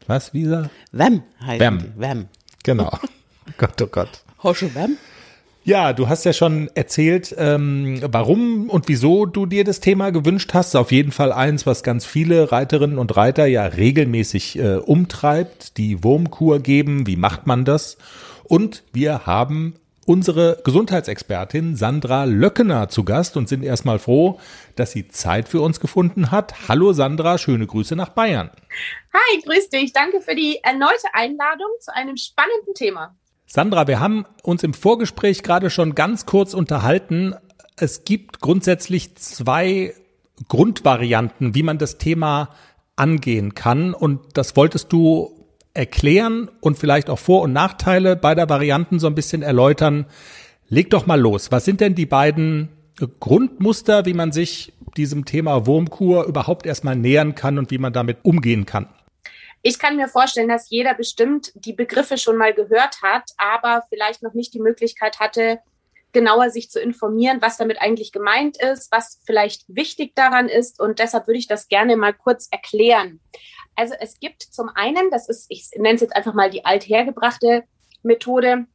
[0.06, 0.68] Was, wie er?
[0.90, 1.94] WEM heißt Wem.
[1.96, 2.28] WEM.
[2.64, 2.90] Genau.
[3.56, 4.22] Gott, oh Gott.
[4.42, 4.98] Hosche WEM?
[5.64, 10.54] Ja, du hast ja schon erzählt, ähm, warum und wieso du dir das Thema gewünscht
[10.54, 10.74] hast.
[10.74, 16.02] Auf jeden Fall eins, was ganz viele Reiterinnen und Reiter ja regelmäßig äh, umtreibt, die
[16.02, 17.06] Wurmkur geben.
[17.06, 17.96] Wie macht man das?
[18.42, 24.40] Und wir haben unsere Gesundheitsexpertin Sandra Löckener zu Gast und sind erstmal froh,
[24.74, 26.68] dass sie Zeit für uns gefunden hat.
[26.68, 28.50] Hallo Sandra, schöne Grüße nach Bayern.
[29.12, 29.92] Hi, grüß dich.
[29.92, 33.14] Danke für die erneute Einladung zu einem spannenden Thema.
[33.54, 37.34] Sandra, wir haben uns im Vorgespräch gerade schon ganz kurz unterhalten.
[37.76, 39.92] Es gibt grundsätzlich zwei
[40.48, 42.48] Grundvarianten, wie man das Thema
[42.96, 43.92] angehen kann.
[43.92, 49.14] Und das wolltest du erklären und vielleicht auch Vor- und Nachteile beider Varianten so ein
[49.14, 50.06] bisschen erläutern.
[50.70, 51.52] Leg doch mal los.
[51.52, 52.70] Was sind denn die beiden
[53.20, 58.16] Grundmuster, wie man sich diesem Thema Wurmkur überhaupt erstmal nähern kann und wie man damit
[58.22, 58.86] umgehen kann?
[59.62, 64.22] Ich kann mir vorstellen, dass jeder bestimmt die Begriffe schon mal gehört hat, aber vielleicht
[64.22, 65.60] noch nicht die Möglichkeit hatte,
[66.12, 70.80] genauer sich zu informieren, was damit eigentlich gemeint ist, was vielleicht wichtig daran ist.
[70.80, 73.20] Und deshalb würde ich das gerne mal kurz erklären.
[73.76, 77.64] Also es gibt zum einen, das ist, ich nenne es jetzt einfach mal die althergebrachte
[78.02, 78.66] Methode,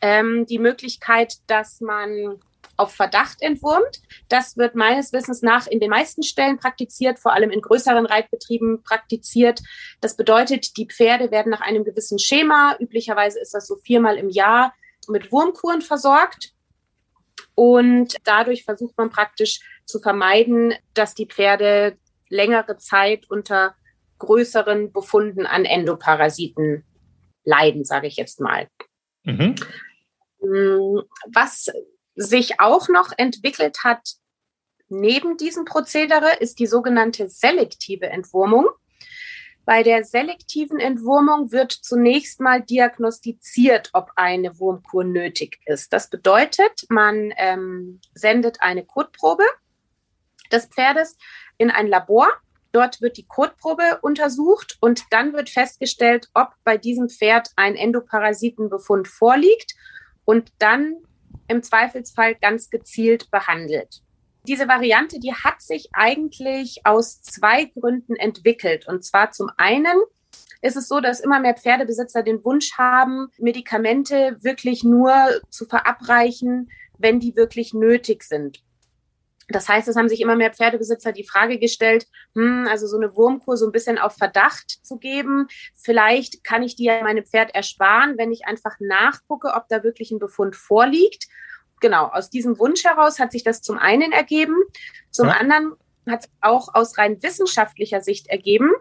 [0.00, 2.40] ähm, die Möglichkeit, dass man
[2.76, 4.00] auf Verdacht entwurmt.
[4.28, 8.82] Das wird meines Wissens nach in den meisten Stellen praktiziert, vor allem in größeren Reitbetrieben
[8.82, 9.60] praktiziert.
[10.00, 14.28] Das bedeutet, die Pferde werden nach einem gewissen Schema, üblicherweise ist das so viermal im
[14.28, 14.74] Jahr,
[15.08, 16.52] mit Wurmkuren versorgt.
[17.54, 21.96] Und dadurch versucht man praktisch zu vermeiden, dass die Pferde
[22.28, 23.74] längere Zeit unter
[24.18, 26.84] größeren Befunden an Endoparasiten
[27.44, 28.68] leiden, sage ich jetzt mal.
[29.24, 29.54] Mhm.
[30.40, 31.00] Mm,
[31.32, 31.70] was
[32.16, 34.16] sich auch noch entwickelt hat
[34.88, 38.66] neben diesem Prozedere, ist die sogenannte selektive Entwurmung.
[39.64, 45.92] Bei der selektiven Entwurmung wird zunächst mal diagnostiziert, ob eine Wurmkur nötig ist.
[45.92, 49.42] Das bedeutet, man ähm, sendet eine Kotprobe
[50.52, 51.16] des Pferdes
[51.58, 52.28] in ein Labor.
[52.70, 59.08] Dort wird die Kotprobe untersucht und dann wird festgestellt, ob bei diesem Pferd ein Endoparasitenbefund
[59.08, 59.74] vorliegt
[60.24, 60.96] und dann
[61.48, 64.02] im Zweifelsfall ganz gezielt behandelt
[64.46, 68.86] diese Variante, die hat sich eigentlich aus zwei Gründen entwickelt.
[68.88, 70.00] Und zwar zum einen
[70.62, 75.12] ist es so, dass immer mehr Pferdebesitzer den Wunsch haben, Medikamente wirklich nur
[75.50, 78.62] zu verabreichen, wenn die wirklich nötig sind.
[79.48, 83.14] Das heißt, es haben sich immer mehr Pferdebesitzer die Frage gestellt, hm, also so eine
[83.14, 85.46] Wurmkur so ein bisschen auf Verdacht zu geben.
[85.74, 90.10] Vielleicht kann ich die ja meinem Pferd ersparen, wenn ich einfach nachgucke, ob da wirklich
[90.10, 91.28] ein Befund vorliegt
[91.80, 94.56] genau, aus diesem Wunsch heraus hat sich das zum einen ergeben,
[95.10, 95.34] zum ja.
[95.34, 95.74] anderen
[96.08, 98.72] hat es auch aus rein wissenschaftlicher Sicht ergeben,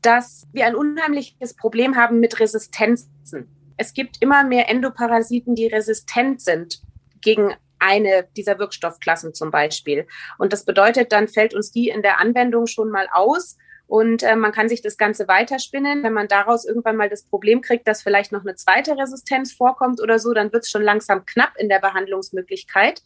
[0.00, 3.48] dass wir ein unheimliches Problem haben mit Resistenzen.
[3.76, 6.82] Es gibt immer mehr Endoparasiten, die resistent sind
[7.20, 10.06] gegen eine dieser Wirkstoffklassen zum Beispiel.
[10.38, 13.56] Und das bedeutet, dann fällt uns die in der Anwendung schon mal aus
[13.92, 16.02] und äh, man kann sich das Ganze weiterspinnen.
[16.02, 20.00] Wenn man daraus irgendwann mal das Problem kriegt, dass vielleicht noch eine zweite Resistenz vorkommt
[20.00, 23.02] oder so, dann wird es schon langsam knapp in der Behandlungsmöglichkeit.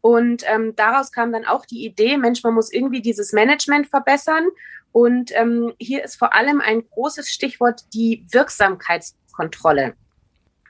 [0.00, 4.48] Und ähm, daraus kam dann auch die Idee, Mensch, man muss irgendwie dieses Management verbessern.
[4.92, 9.94] Und ähm, hier ist vor allem ein großes Stichwort die Wirksamkeitskontrolle.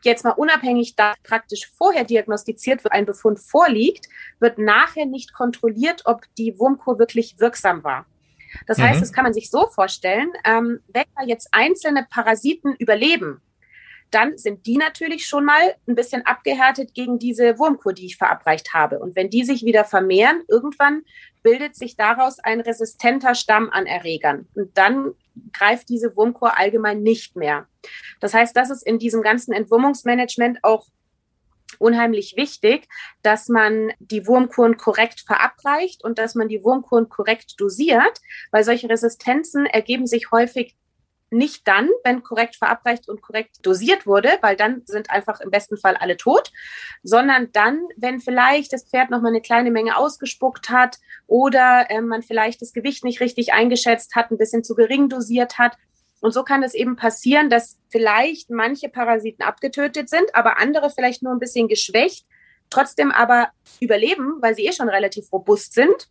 [0.05, 4.07] Jetzt mal unabhängig da praktisch vorher diagnostiziert wird, ein Befund vorliegt,
[4.39, 8.07] wird nachher nicht kontrolliert, ob die Wurmkur wirklich wirksam war.
[8.67, 8.83] Das mhm.
[8.83, 13.41] heißt, das kann man sich so vorstellen, ähm, wenn da jetzt einzelne Parasiten überleben,
[14.11, 18.73] dann sind die natürlich schon mal ein bisschen abgehärtet gegen diese Wurmkur, die ich verabreicht
[18.73, 19.01] habe.
[19.01, 21.03] Und wenn die sich wieder vermehren, irgendwann
[21.43, 24.47] bildet sich daraus ein resistenter Stamm an Erregern.
[24.55, 25.15] Und dann
[25.53, 27.67] greift diese Wurmkur allgemein nicht mehr.
[28.21, 30.87] Das heißt, das ist in diesem ganzen Entwurmungsmanagement auch
[31.79, 32.89] unheimlich wichtig,
[33.23, 38.21] dass man die Wurmkuren korrekt verabreicht und dass man die Wurmkuren korrekt dosiert,
[38.51, 40.77] weil solche Resistenzen ergeben sich häufig
[41.35, 45.77] nicht dann, wenn korrekt verabreicht und korrekt dosiert wurde, weil dann sind einfach im besten
[45.77, 46.53] Fall alle tot,
[47.03, 52.01] sondern dann, wenn vielleicht das Pferd noch mal eine kleine Menge ausgespuckt hat oder äh,
[52.01, 55.77] man vielleicht das Gewicht nicht richtig eingeschätzt hat, ein bisschen zu gering dosiert hat
[56.25, 61.23] und so kann es eben passieren, dass vielleicht manche Parasiten abgetötet sind, aber andere vielleicht
[61.23, 62.25] nur ein bisschen geschwächt,
[62.71, 66.09] trotzdem aber überleben, weil sie eh schon relativ robust sind.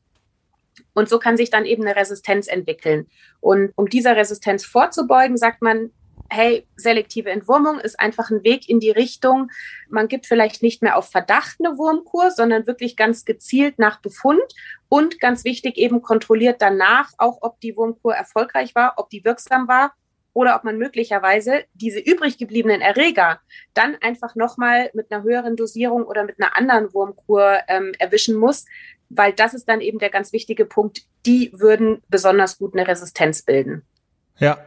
[0.94, 3.08] Und so kann sich dann eben eine Resistenz entwickeln.
[3.40, 5.92] Und um dieser Resistenz vorzubeugen, sagt man,
[6.30, 9.52] hey, selektive Entwurmung ist einfach ein Weg in die Richtung,
[9.90, 14.42] man gibt vielleicht nicht mehr auf Verdacht eine Wurmkur, sondern wirklich ganz gezielt nach Befund
[14.90, 19.68] und ganz wichtig eben kontrolliert danach auch, ob die Wurmkur erfolgreich war, ob die wirksam
[19.68, 19.94] war
[20.34, 23.40] oder ob man möglicherweise diese übrig gebliebenen Erreger
[23.74, 28.66] dann einfach nochmal mit einer höheren Dosierung oder mit einer anderen Wurmkur ähm, erwischen muss,
[29.16, 31.04] weil das ist dann eben der ganz wichtige Punkt.
[31.26, 33.84] Die würden besonders gut eine Resistenz bilden.
[34.40, 34.58] Ja,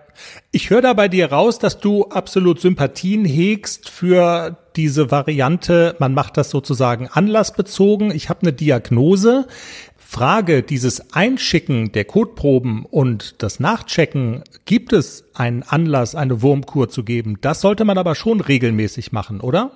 [0.50, 5.96] ich höre da bei dir raus, dass du absolut Sympathien hegst für diese Variante.
[5.98, 8.10] Man macht das sozusagen anlassbezogen.
[8.10, 9.46] Ich habe eine Diagnose.
[9.98, 17.02] Frage, dieses Einschicken der Kotproben und das Nachchecken, gibt es einen Anlass, eine Wurmkur zu
[17.02, 17.38] geben?
[17.40, 19.72] Das sollte man aber schon regelmäßig machen, oder?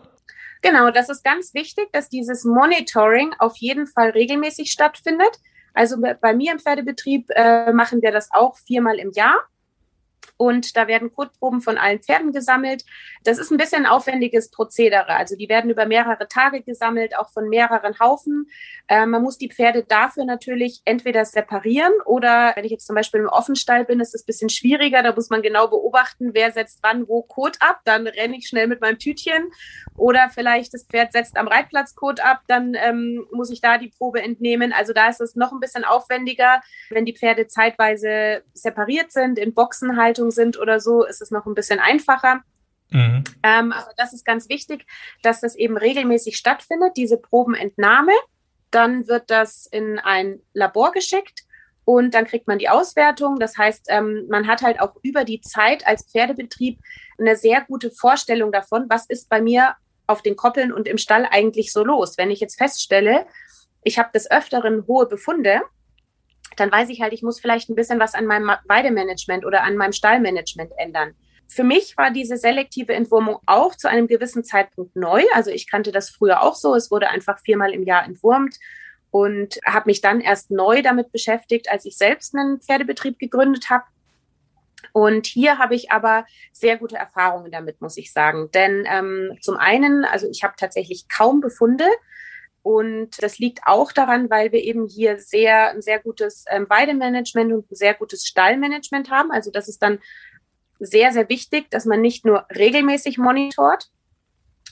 [0.63, 5.41] Genau, das ist ganz wichtig, dass dieses Monitoring auf jeden Fall regelmäßig stattfindet.
[5.73, 9.39] Also bei mir im Pferdebetrieb äh, machen wir das auch viermal im Jahr
[10.41, 12.87] und da werden Kotproben von allen Pferden gesammelt.
[13.25, 15.11] Das ist ein bisschen ein aufwendiges Prozedere.
[15.11, 18.49] Also die werden über mehrere Tage gesammelt, auch von mehreren Haufen.
[18.89, 23.21] Äh, man muss die Pferde dafür natürlich entweder separieren oder wenn ich jetzt zum Beispiel
[23.21, 25.03] im Offenstall bin, ist es ein bisschen schwieriger.
[25.03, 27.81] Da muss man genau beobachten, wer setzt wann wo Kot ab.
[27.85, 29.53] Dann renne ich schnell mit meinem Tütchen.
[29.99, 33.89] Oder vielleicht das Pferd setzt am Reitplatz Kot ab, dann ähm, muss ich da die
[33.89, 34.73] Probe entnehmen.
[34.73, 39.53] Also da ist es noch ein bisschen aufwendiger, wenn die Pferde zeitweise separiert sind, in
[39.53, 42.43] Boxenhaltung sind oder so, ist es noch ein bisschen einfacher.
[42.91, 43.25] Mhm.
[43.43, 44.87] Ähm, aber das ist ganz wichtig,
[45.23, 48.13] dass das eben regelmäßig stattfindet, diese Probenentnahme.
[48.71, 51.45] Dann wird das in ein Labor geschickt
[51.85, 53.39] und dann kriegt man die Auswertung.
[53.39, 56.79] Das heißt, ähm, man hat halt auch über die Zeit als Pferdebetrieb
[57.19, 59.75] eine sehr gute Vorstellung davon, was ist bei mir
[60.07, 62.19] auf den Koppeln und im Stall eigentlich so los.
[62.19, 63.27] Wenn ich jetzt feststelle,
[63.83, 65.63] ich habe des Öfteren hohe Befunde,
[66.61, 69.77] dann weiß ich halt, ich muss vielleicht ein bisschen was an meinem Weidemanagement oder an
[69.77, 71.15] meinem Stallmanagement ändern.
[71.49, 75.25] für mich war diese selektive Entwurmung auch zu einem gewissen Zeitpunkt neu.
[75.35, 76.77] Also ich kannte das früher auch so.
[76.77, 78.57] Es wurde einfach viermal im Jahr entwurmt
[79.11, 83.85] und habe mich dann erst neu damit beschäftigt, als ich selbst einen Pferdebetrieb gegründet habe.
[84.93, 88.51] Und hier habe ich aber sehr gute Erfahrungen damit, muss ich sagen.
[88.53, 91.87] Denn ähm, zum einen, also ich habe tatsächlich kaum Befunde.
[92.63, 97.53] Und das liegt auch daran, weil wir eben hier sehr, ein sehr gutes ähm, Weidemanagement
[97.53, 99.31] und ein sehr gutes Stallmanagement haben.
[99.31, 99.99] Also das ist dann
[100.79, 103.91] sehr, sehr wichtig, dass man nicht nur regelmäßig monitort,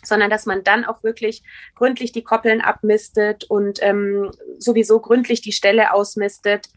[0.05, 1.43] sondern dass man dann auch wirklich
[1.75, 6.69] gründlich die Koppeln abmistet und ähm, sowieso gründlich die Stelle ausmistet.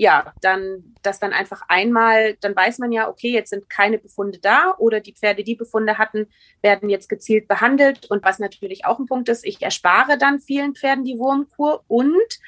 [0.00, 4.38] Ja, dann, das dann einfach einmal, dann weiß man ja, okay, jetzt sind keine Befunde
[4.38, 6.28] da oder die Pferde, die Befunde hatten,
[6.62, 8.08] werden jetzt gezielt behandelt.
[8.08, 12.38] Und was natürlich auch ein Punkt ist, ich erspare dann vielen Pferden die Wurmkur und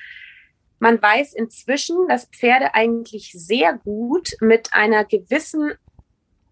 [0.78, 5.72] man weiß inzwischen, dass Pferde eigentlich sehr gut mit einer gewissen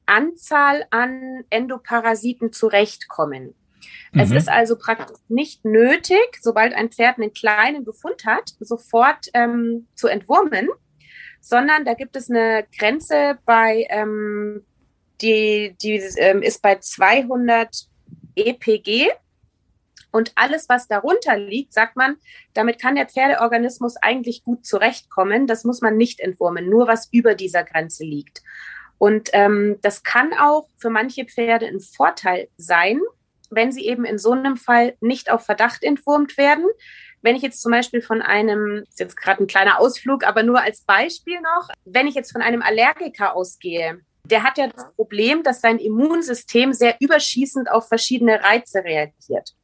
[0.04, 3.54] Anzahl an Endoparasiten zurechtkommen.
[4.12, 4.20] Mhm.
[4.20, 9.86] Es ist also praktisch nicht nötig, sobald ein Pferd einen kleinen Befund hat, sofort ähm,
[9.94, 10.68] zu entwurmen,
[11.40, 14.64] sondern da gibt es eine Grenze bei, ähm,
[15.20, 17.88] die, die ähm, ist bei 200
[18.36, 19.08] EPG.
[20.10, 22.16] Und alles, was darunter liegt, sagt man,
[22.54, 25.46] damit kann der Pferdeorganismus eigentlich gut zurechtkommen.
[25.46, 28.42] Das muss man nicht entwurmen, nur was über dieser Grenze liegt.
[28.96, 33.00] Und ähm, das kann auch für manche Pferde ein Vorteil sein,
[33.50, 36.66] wenn sie eben in so einem Fall nicht auf Verdacht entwurmt werden.
[37.22, 40.60] Wenn ich jetzt zum Beispiel von einem, ist jetzt gerade ein kleiner Ausflug, aber nur
[40.60, 45.42] als Beispiel noch, wenn ich jetzt von einem Allergiker ausgehe, der hat ja das Problem,
[45.42, 49.54] dass sein Immunsystem sehr überschießend auf verschiedene Reize reagiert.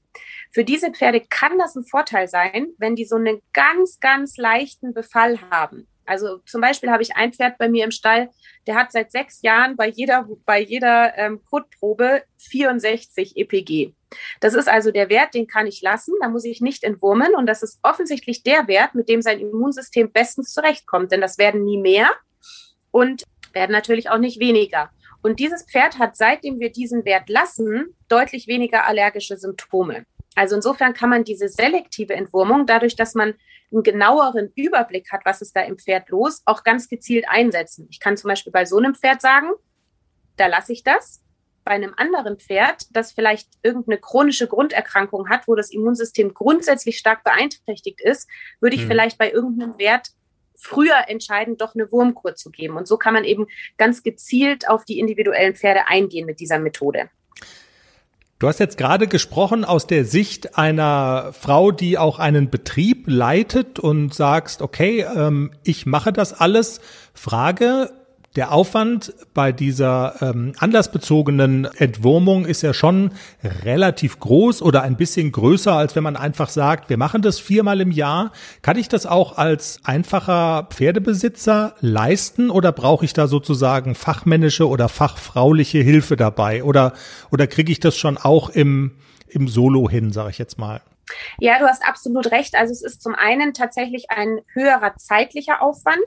[0.53, 4.95] Für diese Pferde kann das ein Vorteil sein, wenn die so einen ganz, ganz leichten
[4.95, 5.89] Befall haben.
[6.07, 8.31] Also zum Beispiel habe ich ein Pferd bei mir im Stall,
[8.67, 13.95] der hat seit sechs Jahren bei jeder, bei jeder ähm, Kotprobe 64 EPG.
[14.41, 17.47] Das ist also der Wert, den kann ich lassen, da muss ich nicht entwurmen und
[17.47, 21.79] das ist offensichtlich der Wert, mit dem sein Immunsystem bestens zurechtkommt, denn das werden nie
[21.79, 22.11] mehr
[22.91, 24.91] und werden natürlich auch nicht weniger.
[25.23, 30.05] Und dieses Pferd hat, seitdem wir diesen Wert lassen, deutlich weniger allergische Symptome.
[30.35, 33.35] Also insofern kann man diese selektive Entwurmung, dadurch, dass man
[33.73, 37.87] einen genaueren Überblick hat, was ist da im Pferd los, auch ganz gezielt einsetzen.
[37.91, 39.49] Ich kann zum Beispiel bei so einem Pferd sagen,
[40.37, 41.24] da lasse ich das.
[41.65, 47.25] Bei einem anderen Pferd, das vielleicht irgendeine chronische Grunderkrankung hat, wo das Immunsystem grundsätzlich stark
[47.25, 48.29] beeinträchtigt ist,
[48.61, 48.89] würde ich hm.
[48.89, 50.11] vielleicht bei irgendeinem Wert
[50.55, 52.77] früher entscheiden, doch eine Wurmkur zu geben.
[52.77, 53.47] Und so kann man eben
[53.77, 57.11] ganz gezielt auf die individuellen Pferde eingehen mit dieser Methode.
[58.39, 63.79] Du hast jetzt gerade gesprochen aus der Sicht einer Frau, die auch einen Betrieb leitet
[63.79, 66.81] und sagst, okay, ähm, ich mache das alles.
[67.15, 67.91] Frage,
[68.37, 73.13] der Aufwand bei dieser ähm, anlassbezogenen Entwurmung ist ja schon
[73.65, 77.81] relativ groß oder ein bisschen größer, als wenn man einfach sagt, wir machen das viermal
[77.81, 78.33] im Jahr.
[78.63, 84.89] Kann ich das auch als einfacher Pferdebesitzer leisten oder brauche ich da sozusagen fachmännische oder
[84.89, 86.65] fachfrauliche Hilfe dabei?
[86.65, 86.93] Oder,
[87.31, 88.93] oder kriege ich das schon auch im,
[89.29, 90.81] im Solo hin, sage ich jetzt mal?
[91.39, 92.57] Ja, du hast absolut recht.
[92.57, 96.03] Also es ist zum einen tatsächlich ein höherer zeitlicher Aufwand.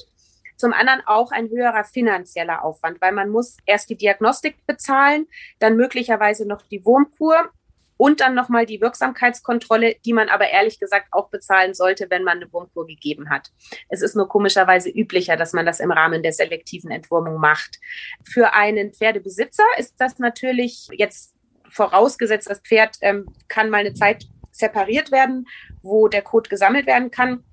[0.57, 5.27] Zum anderen auch ein höherer finanzieller Aufwand, weil man muss erst die Diagnostik bezahlen,
[5.59, 7.51] dann möglicherweise noch die Wurmkur
[7.97, 12.37] und dann nochmal die Wirksamkeitskontrolle, die man aber ehrlich gesagt auch bezahlen sollte, wenn man
[12.37, 13.51] eine Wurmkur gegeben hat.
[13.89, 17.79] Es ist nur komischerweise üblicher, dass man das im Rahmen der selektiven Entwurmung macht.
[18.23, 21.33] Für einen Pferdebesitzer ist das natürlich jetzt
[21.69, 25.47] vorausgesetzt, das Pferd ähm, kann mal eine Zeit separiert werden,
[25.81, 27.43] wo der Kot gesammelt werden kann,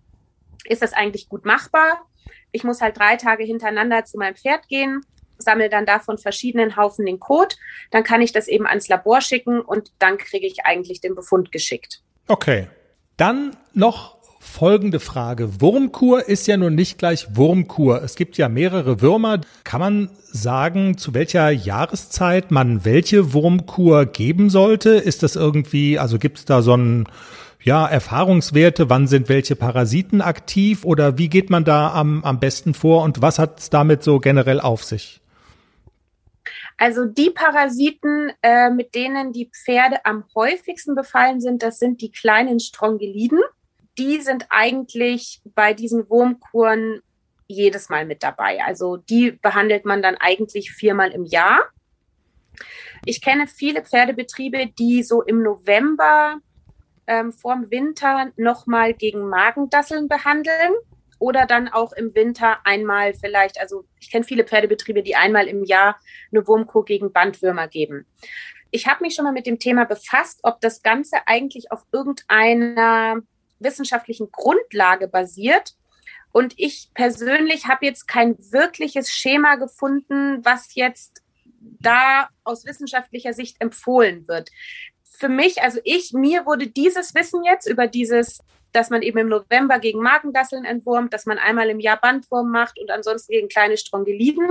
[0.67, 2.07] ist das eigentlich gut machbar.
[2.55, 5.01] Ich muss halt drei Tage hintereinander zu meinem Pferd gehen,
[5.39, 7.57] sammle dann davon verschiedenen Haufen den Code,
[7.91, 11.51] dann kann ich das eben ans Labor schicken und dann kriege ich eigentlich den Befund
[11.51, 12.01] geschickt.
[12.29, 12.69] Okay.
[13.17, 15.61] Dann noch folgende Frage.
[15.61, 18.03] Wurmkur ist ja nun nicht gleich Wurmkur.
[18.03, 19.41] Es gibt ja mehrere Würmer.
[19.65, 24.91] Kann man sagen, zu welcher Jahreszeit man welche Wurmkur geben sollte?
[24.91, 27.09] Ist das irgendwie, also gibt es da so ein
[27.65, 32.75] ja, Erfahrungswerte, wann sind welche Parasiten aktiv oder wie geht man da am, am besten
[32.75, 35.23] vor und was hat es damit so generell auf sich?
[36.77, 42.11] Also die Parasiten, äh, mit denen die Pferde am häufigsten befallen sind, das sind die
[42.11, 43.41] kleinen Strongeliden.
[43.97, 47.01] Die sind eigentlich bei diesen Wurmkuren
[47.47, 48.63] jedes Mal mit dabei.
[48.63, 51.61] Also die behandelt man dann eigentlich viermal im Jahr.
[53.07, 56.41] Ich kenne viele Pferdebetriebe, die so im November
[57.07, 60.75] ähm, vorm Winter nochmal gegen Magendasseln behandeln
[61.19, 65.65] oder dann auch im Winter einmal vielleicht, also ich kenne viele Pferdebetriebe, die einmal im
[65.65, 65.99] Jahr
[66.33, 68.07] eine Wurmkur gegen Bandwürmer geben.
[68.71, 73.23] Ich habe mich schon mal mit dem Thema befasst, ob das Ganze eigentlich auf irgendeiner
[73.61, 75.75] wissenschaftlichen Grundlage basiert.
[76.33, 81.23] Und ich persönlich habe jetzt kein wirkliches Schema gefunden, was jetzt
[81.61, 84.51] da aus wissenschaftlicher Sicht empfohlen wird.
[85.25, 88.41] Für mich, also ich, mir wurde dieses Wissen jetzt über dieses
[88.75, 92.79] dass man eben im November gegen Magendasseln entwurmt, dass man einmal im Jahr Bandwurm macht
[92.81, 94.49] und ansonsten gegen kleine Strongeliden.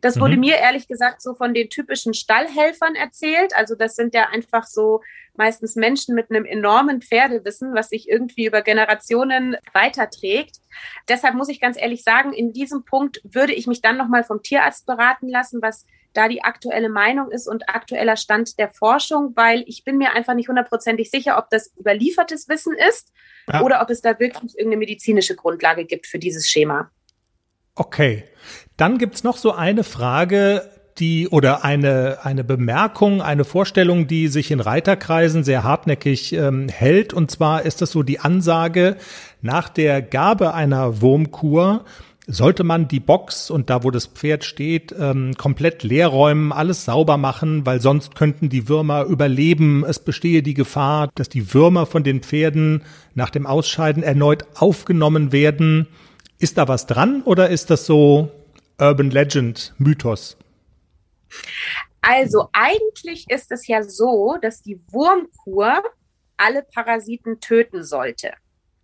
[0.00, 0.20] Das mhm.
[0.20, 3.54] wurde mir ehrlich gesagt so von den typischen Stallhelfern erzählt.
[3.56, 5.00] Also das sind ja einfach so
[5.36, 10.56] meistens Menschen mit einem enormen Pferdewissen, was sich irgendwie über Generationen weiterträgt.
[11.08, 14.42] Deshalb muss ich ganz ehrlich sagen, in diesem Punkt würde ich mich dann nochmal vom
[14.42, 19.64] Tierarzt beraten lassen, was da die aktuelle Meinung ist und aktueller Stand der Forschung, weil
[19.66, 23.12] ich bin mir einfach nicht hundertprozentig sicher, ob das überliefertes Wissen ist
[23.52, 23.62] ja.
[23.62, 26.90] oder ob es da wirklich irgendeine medizinische Grundlage gibt für dieses Schema.
[27.74, 28.24] Okay.
[28.76, 34.50] Dann gibt's noch so eine Frage, die oder eine, eine Bemerkung, eine Vorstellung, die sich
[34.50, 37.14] in Reiterkreisen sehr hartnäckig ähm, hält.
[37.14, 38.96] Und zwar ist das so die Ansage,
[39.40, 41.84] nach der Gabe einer Wurmkur
[42.26, 46.84] sollte man die Box und da, wo das Pferd steht, ähm, komplett leer räumen, alles
[46.84, 49.84] sauber machen, weil sonst könnten die Würmer überleben.
[49.84, 55.32] Es bestehe die Gefahr, dass die Würmer von den Pferden nach dem Ausscheiden erneut aufgenommen
[55.32, 55.88] werden.
[56.38, 58.30] Ist da was dran oder ist das so
[58.78, 60.36] Urban Legend, Mythos?
[62.00, 65.82] Also eigentlich ist es ja so, dass die Wurmkur
[66.36, 68.32] alle Parasiten töten sollte.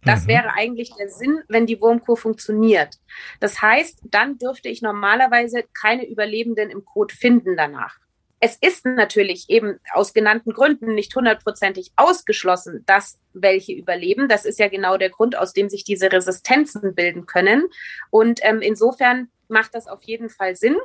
[0.05, 0.29] Das mhm.
[0.29, 2.97] wäre eigentlich der Sinn, wenn die Wurmkur funktioniert.
[3.41, 7.99] Das heißt, dann dürfte ich normalerweise keine Überlebenden im Kot finden danach.
[8.41, 14.29] Es ist natürlich eben aus genannten Gründen nicht hundertprozentig ausgeschlossen, dass welche überleben.
[14.29, 17.65] Das ist ja genau der Grund, aus dem sich diese Resistenzen bilden können.
[18.11, 20.77] Und ähm, insofern macht das auf jeden Fall Sinn.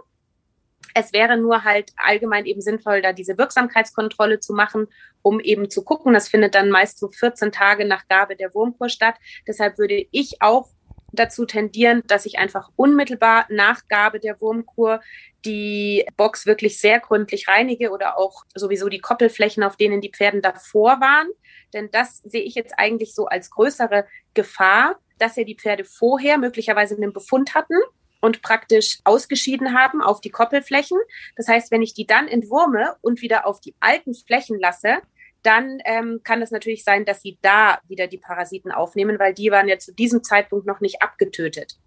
[0.94, 4.88] Es wäre nur halt allgemein eben sinnvoll, da diese Wirksamkeitskontrolle zu machen,
[5.22, 6.14] um eben zu gucken.
[6.14, 9.16] Das findet dann meist so 14 Tage nach Gabe der Wurmkur statt.
[9.48, 10.70] Deshalb würde ich auch
[11.14, 15.02] dazu tendieren, dass ich einfach unmittelbar nach Gabe der Wurmkur
[15.46, 20.42] die Box wirklich sehr gründlich reinige oder auch sowieso die Koppelflächen, auf denen die Pferden
[20.42, 21.28] davor waren.
[21.74, 26.38] Denn das sehe ich jetzt eigentlich so als größere Gefahr, dass ja die Pferde vorher
[26.38, 27.76] möglicherweise einen Befund hatten
[28.24, 30.98] und praktisch ausgeschieden haben auf die Koppelflächen.
[31.36, 35.00] Das heißt, wenn ich die dann entwurme und wieder auf die alten Flächen lasse,
[35.42, 39.52] dann ähm, kann es natürlich sein, dass sie da wieder die Parasiten aufnehmen, weil die
[39.52, 41.78] waren ja zu diesem Zeitpunkt noch nicht abgetötet.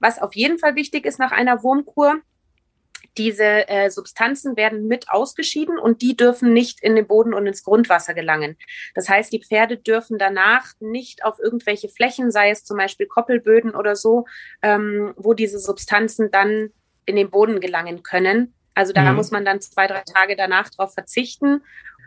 [0.00, 2.22] Was auf jeden Fall wichtig ist nach einer Wurmkur,
[3.18, 7.62] diese äh, Substanzen werden mit ausgeschieden und die dürfen nicht in den Boden und ins
[7.62, 8.56] Grundwasser gelangen.
[8.94, 13.74] Das heißt, die Pferde dürfen danach nicht auf irgendwelche Flächen, sei es zum Beispiel Koppelböden
[13.74, 14.26] oder so,
[14.62, 16.70] ähm, wo diese Substanzen dann
[17.04, 18.54] in den Boden gelangen können.
[18.74, 19.16] Also da mhm.
[19.16, 21.62] muss man dann zwei, drei Tage danach drauf verzichten.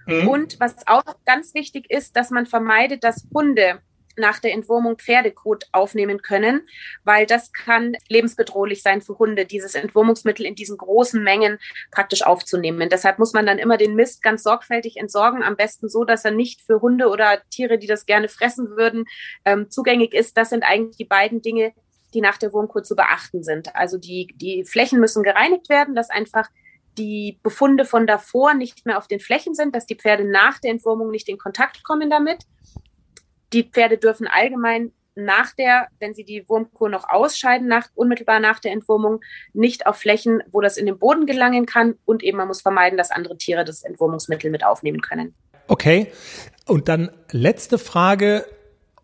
[0.06, 0.28] Mhm.
[0.28, 3.82] Und was auch ganz wichtig ist, dass man vermeidet, dass Hunde
[4.20, 6.68] nach der Entwurmung Pferdekot aufnehmen können,
[7.04, 11.58] weil das kann lebensbedrohlich sein für Hunde, dieses Entwurmungsmittel in diesen großen Mengen
[11.92, 12.90] praktisch aufzunehmen.
[12.90, 16.32] Deshalb muss man dann immer den Mist ganz sorgfältig entsorgen, am besten so, dass er
[16.32, 19.06] nicht für Hunde oder Tiere, die das gerne fressen würden,
[19.46, 20.38] ähm, zugänglich ist.
[20.38, 21.74] Das sind eigentlich die beiden Dinge,
[22.14, 23.76] die nach der Wurmkur zu beachten sind.
[23.76, 26.50] Also die, die Flächen müssen gereinigt werden, dass einfach
[26.98, 30.72] die Befunde von davor nicht mehr auf den Flächen sind, dass die Pferde nach der
[30.72, 32.44] Entwurmung nicht in Kontakt kommen damit.
[33.54, 38.60] Die Pferde dürfen allgemein nach der, wenn sie die Wurmkur noch ausscheiden, nach, unmittelbar nach
[38.60, 39.22] der Entwurmung,
[39.54, 41.96] nicht auf Flächen, wo das in den Boden gelangen kann.
[42.06, 45.34] Und eben man muss vermeiden, dass andere Tiere das Entwurmungsmittel mit aufnehmen können.
[45.68, 46.08] Okay.
[46.66, 48.46] Und dann letzte Frage.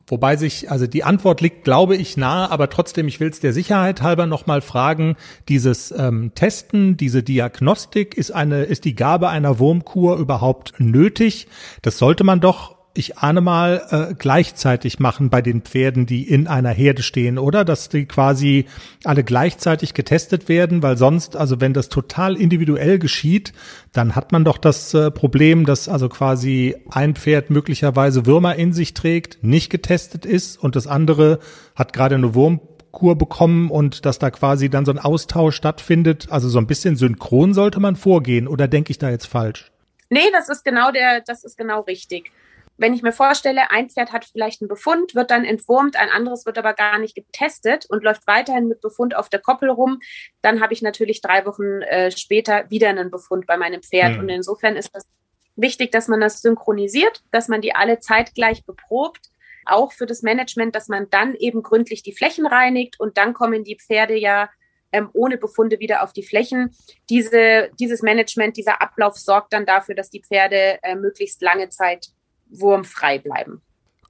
[0.07, 3.53] Wobei sich, also die Antwort liegt, glaube ich, nahe, aber trotzdem, ich will es der
[3.53, 5.15] Sicherheit halber nochmal fragen,
[5.49, 11.47] dieses ähm, Testen, diese Diagnostik, ist eine, ist die Gabe einer Wurmkur überhaupt nötig?
[11.81, 16.47] Das sollte man doch ich ahne mal, äh, gleichzeitig machen bei den Pferden, die in
[16.47, 17.65] einer Herde stehen, oder?
[17.65, 18.65] Dass die quasi
[19.03, 23.51] alle gleichzeitig getestet werden, weil sonst, also wenn das total individuell geschieht,
[23.91, 28.71] dann hat man doch das äh, Problem, dass also quasi ein Pferd möglicherweise Würmer in
[28.71, 31.39] sich trägt, nicht getestet ist und das andere
[31.75, 36.27] hat gerade eine Wurmkur bekommen und dass da quasi dann so ein Austausch stattfindet.
[36.31, 39.71] Also so ein bisschen synchron sollte man vorgehen, oder denke ich da jetzt falsch?
[40.09, 42.31] Nee, das ist genau der, das ist genau richtig
[42.77, 46.45] wenn ich mir vorstelle, ein Pferd hat vielleicht einen Befund, wird dann entwurmt, ein anderes
[46.45, 49.99] wird aber gar nicht getestet und läuft weiterhin mit Befund auf der Koppel rum,
[50.41, 54.13] dann habe ich natürlich drei Wochen äh, später wieder einen Befund bei meinem Pferd.
[54.13, 54.19] Mhm.
[54.19, 55.07] Und insofern ist das
[55.55, 59.29] wichtig, dass man das synchronisiert, dass man die alle zeitgleich beprobt,
[59.65, 63.63] auch für das Management, dass man dann eben gründlich die Flächen reinigt und dann kommen
[63.63, 64.49] die Pferde ja
[64.91, 66.75] ähm, ohne Befunde wieder auf die Flächen.
[67.09, 72.09] Diese, dieses Management, dieser Ablauf sorgt dann dafür, dass die Pferde äh, möglichst lange Zeit
[72.49, 73.61] wurmfrei bleiben.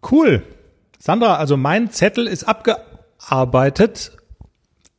[0.10, 0.44] Cool.
[1.00, 4.18] Sandra, also mein Zettel ist abgearbeitet.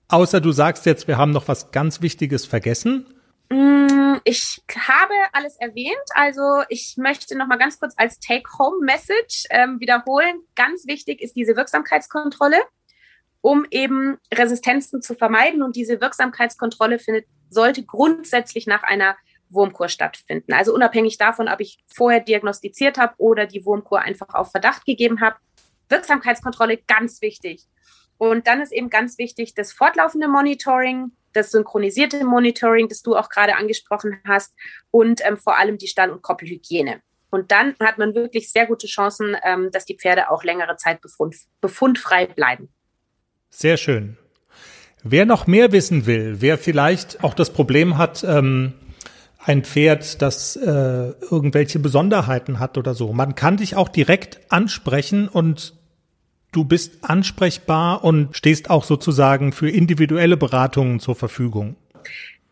[0.08, 3.06] Außer du sagst jetzt, wir haben noch was ganz Wichtiges vergessen.
[3.50, 5.96] Mm, ich habe alles erwähnt.
[6.14, 10.40] Also ich möchte noch mal ganz kurz als Take-Home-Message ähm, wiederholen.
[10.54, 12.58] Ganz wichtig ist diese Wirksamkeitskontrolle,
[13.40, 15.62] um eben Resistenzen zu vermeiden.
[15.62, 19.16] Und diese Wirksamkeitskontrolle findet, sollte grundsätzlich nach einer
[19.50, 20.52] Wurmkur stattfinden.
[20.52, 25.20] Also unabhängig davon, ob ich vorher diagnostiziert habe oder die Wurmkur einfach auf Verdacht gegeben
[25.20, 25.36] habe.
[25.88, 27.64] Wirksamkeitskontrolle ganz wichtig.
[28.18, 33.28] Und dann ist eben ganz wichtig das fortlaufende Monitoring, das synchronisierte Monitoring, das du auch
[33.28, 34.54] gerade angesprochen hast
[34.90, 37.02] und ähm, vor allem die Stall- und Koppelhygiene.
[37.30, 41.00] Und dann hat man wirklich sehr gute Chancen, ähm, dass die Pferde auch längere Zeit
[41.02, 42.70] befund, befundfrei bleiben.
[43.50, 44.16] Sehr schön.
[45.02, 48.72] Wer noch mehr wissen will, wer vielleicht auch das Problem hat, ähm,
[49.46, 55.28] ein Pferd, das äh, irgendwelche Besonderheiten hat oder so, man kann dich auch direkt ansprechen
[55.28, 55.74] und
[56.50, 61.76] du bist ansprechbar und stehst auch sozusagen für individuelle Beratungen zur Verfügung.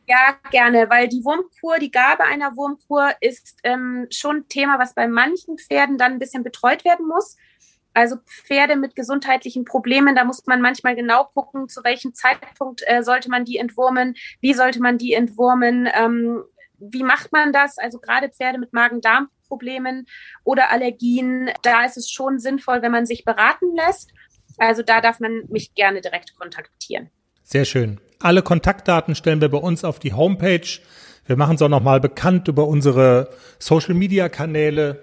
[0.06, 4.94] Ja, gerne, weil die Wurmkur, die Gabe einer Wurmkur ist ähm, schon ein Thema, was
[4.94, 7.36] bei manchen Pferden dann ein bisschen betreut werden muss.
[7.94, 13.02] Also Pferde mit gesundheitlichen Problemen, da muss man manchmal genau gucken, zu welchem Zeitpunkt äh,
[13.02, 16.42] sollte man die entwurmen, wie sollte man die entwurmen, ähm,
[16.78, 17.78] wie macht man das?
[17.78, 20.06] Also gerade Pferde mit Magen-Darm Problemen
[20.42, 24.12] oder Allergien, da ist es schon sinnvoll, wenn man sich beraten lässt.
[24.58, 27.10] Also da darf man mich gerne direkt kontaktieren.
[27.42, 28.00] Sehr schön.
[28.20, 30.80] Alle Kontaktdaten stellen wir bei uns auf die Homepage.
[31.26, 35.02] Wir machen es auch nochmal bekannt über unsere Social-Media-Kanäle.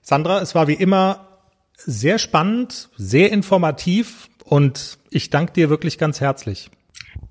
[0.00, 1.28] Sandra, es war wie immer
[1.76, 6.70] sehr spannend, sehr informativ und ich danke dir wirklich ganz herzlich.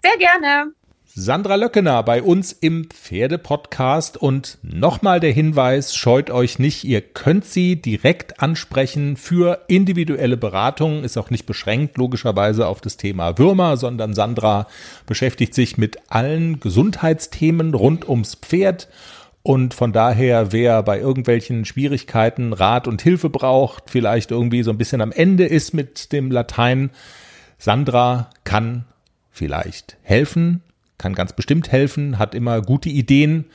[0.03, 0.73] Sehr gerne.
[1.13, 4.15] Sandra Löckener bei uns im Pferdepodcast.
[4.15, 11.03] Und nochmal der Hinweis, scheut euch nicht, ihr könnt sie direkt ansprechen für individuelle Beratungen,
[11.03, 14.67] ist auch nicht beschränkt logischerweise auf das Thema Würmer, sondern Sandra
[15.05, 18.87] beschäftigt sich mit allen Gesundheitsthemen rund ums Pferd.
[19.43, 24.77] Und von daher, wer bei irgendwelchen Schwierigkeiten Rat und Hilfe braucht, vielleicht irgendwie so ein
[24.77, 26.89] bisschen am Ende ist mit dem Latein,
[27.57, 28.85] Sandra kann
[29.29, 30.61] vielleicht helfen
[31.01, 33.45] kann ganz bestimmt helfen, hat immer gute Ideen.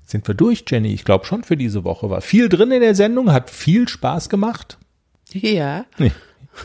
[0.05, 0.95] Sind wir durch, Jenny?
[0.95, 2.09] Ich glaube schon für diese Woche.
[2.09, 4.79] War viel drin in der Sendung, hat viel Spaß gemacht.
[5.33, 5.85] Ja.
[5.99, 6.13] Nee.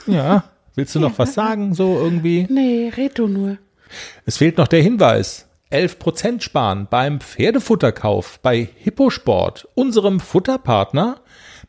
[0.08, 0.46] Ja.
[0.76, 2.48] Willst du noch was sagen, so irgendwie?
[2.50, 3.58] Nee, red du nur.
[4.26, 5.50] Es fehlt noch der Hinweis.
[5.74, 11.20] 11% sparen beim Pferdefutterkauf bei Hipposport, unserem Futterpartner.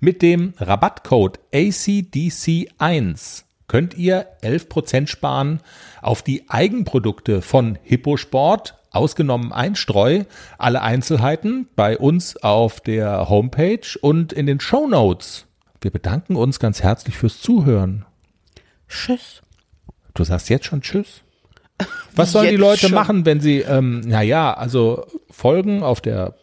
[0.05, 5.61] Mit dem Rabattcode ACDC1 könnt ihr 11% sparen
[6.03, 10.25] auf die Eigenprodukte von Hipposport, ausgenommen Einstreu.
[10.59, 15.47] Alle Einzelheiten bei uns auf der Homepage und in den Show Notes.
[15.81, 18.05] Wir bedanken uns ganz herzlich fürs Zuhören.
[18.91, 19.41] Tschüss.
[20.13, 21.23] Du sagst jetzt schon Tschüss?
[22.15, 22.93] Was sollen die Jetzt Leute schon.
[22.93, 26.35] machen, wenn sie, ähm, naja, also folgen auf der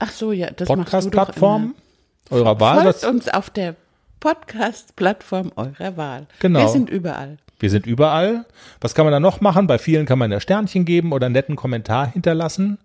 [0.00, 1.76] Ach so, ja, Podcast-Plattform
[2.30, 2.60] eurer.
[2.60, 2.82] Wahl?
[2.82, 3.74] Folgt uns auf der
[4.20, 6.26] Podcast-Plattform eurer Wahl.
[6.40, 6.60] Genau.
[6.60, 7.38] Wir sind überall.
[7.58, 8.44] wir sind überall.
[8.80, 9.66] Was kann man da noch machen?
[9.66, 12.78] Bei vielen kann man ja Sternchen geben oder einen netten Kommentar hinterlassen.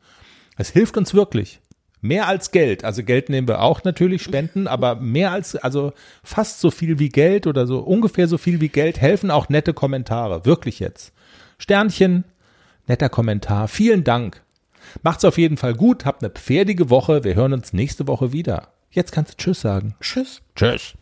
[0.58, 1.60] Es hilft uns wirklich.
[2.02, 2.84] Mehr als Geld.
[2.84, 7.10] Also Geld nehmen wir auch natürlich, Spenden, aber mehr als, also fast so viel wie
[7.10, 10.46] Geld oder so ungefähr so viel wie Geld helfen auch nette Kommentare.
[10.46, 11.14] Wirklich jetzt.
[11.60, 12.24] Sternchen,
[12.88, 13.68] netter Kommentar.
[13.68, 14.42] Vielen Dank.
[15.04, 16.06] Macht's auf jeden Fall gut.
[16.06, 17.24] Habt eine pferdige Woche.
[17.24, 18.70] Wir hören uns nächste Woche wieder.
[18.92, 19.96] Jetzt kannst du Tschüss sagen.
[20.02, 20.42] Tschüss.
[20.56, 20.94] Tschüss.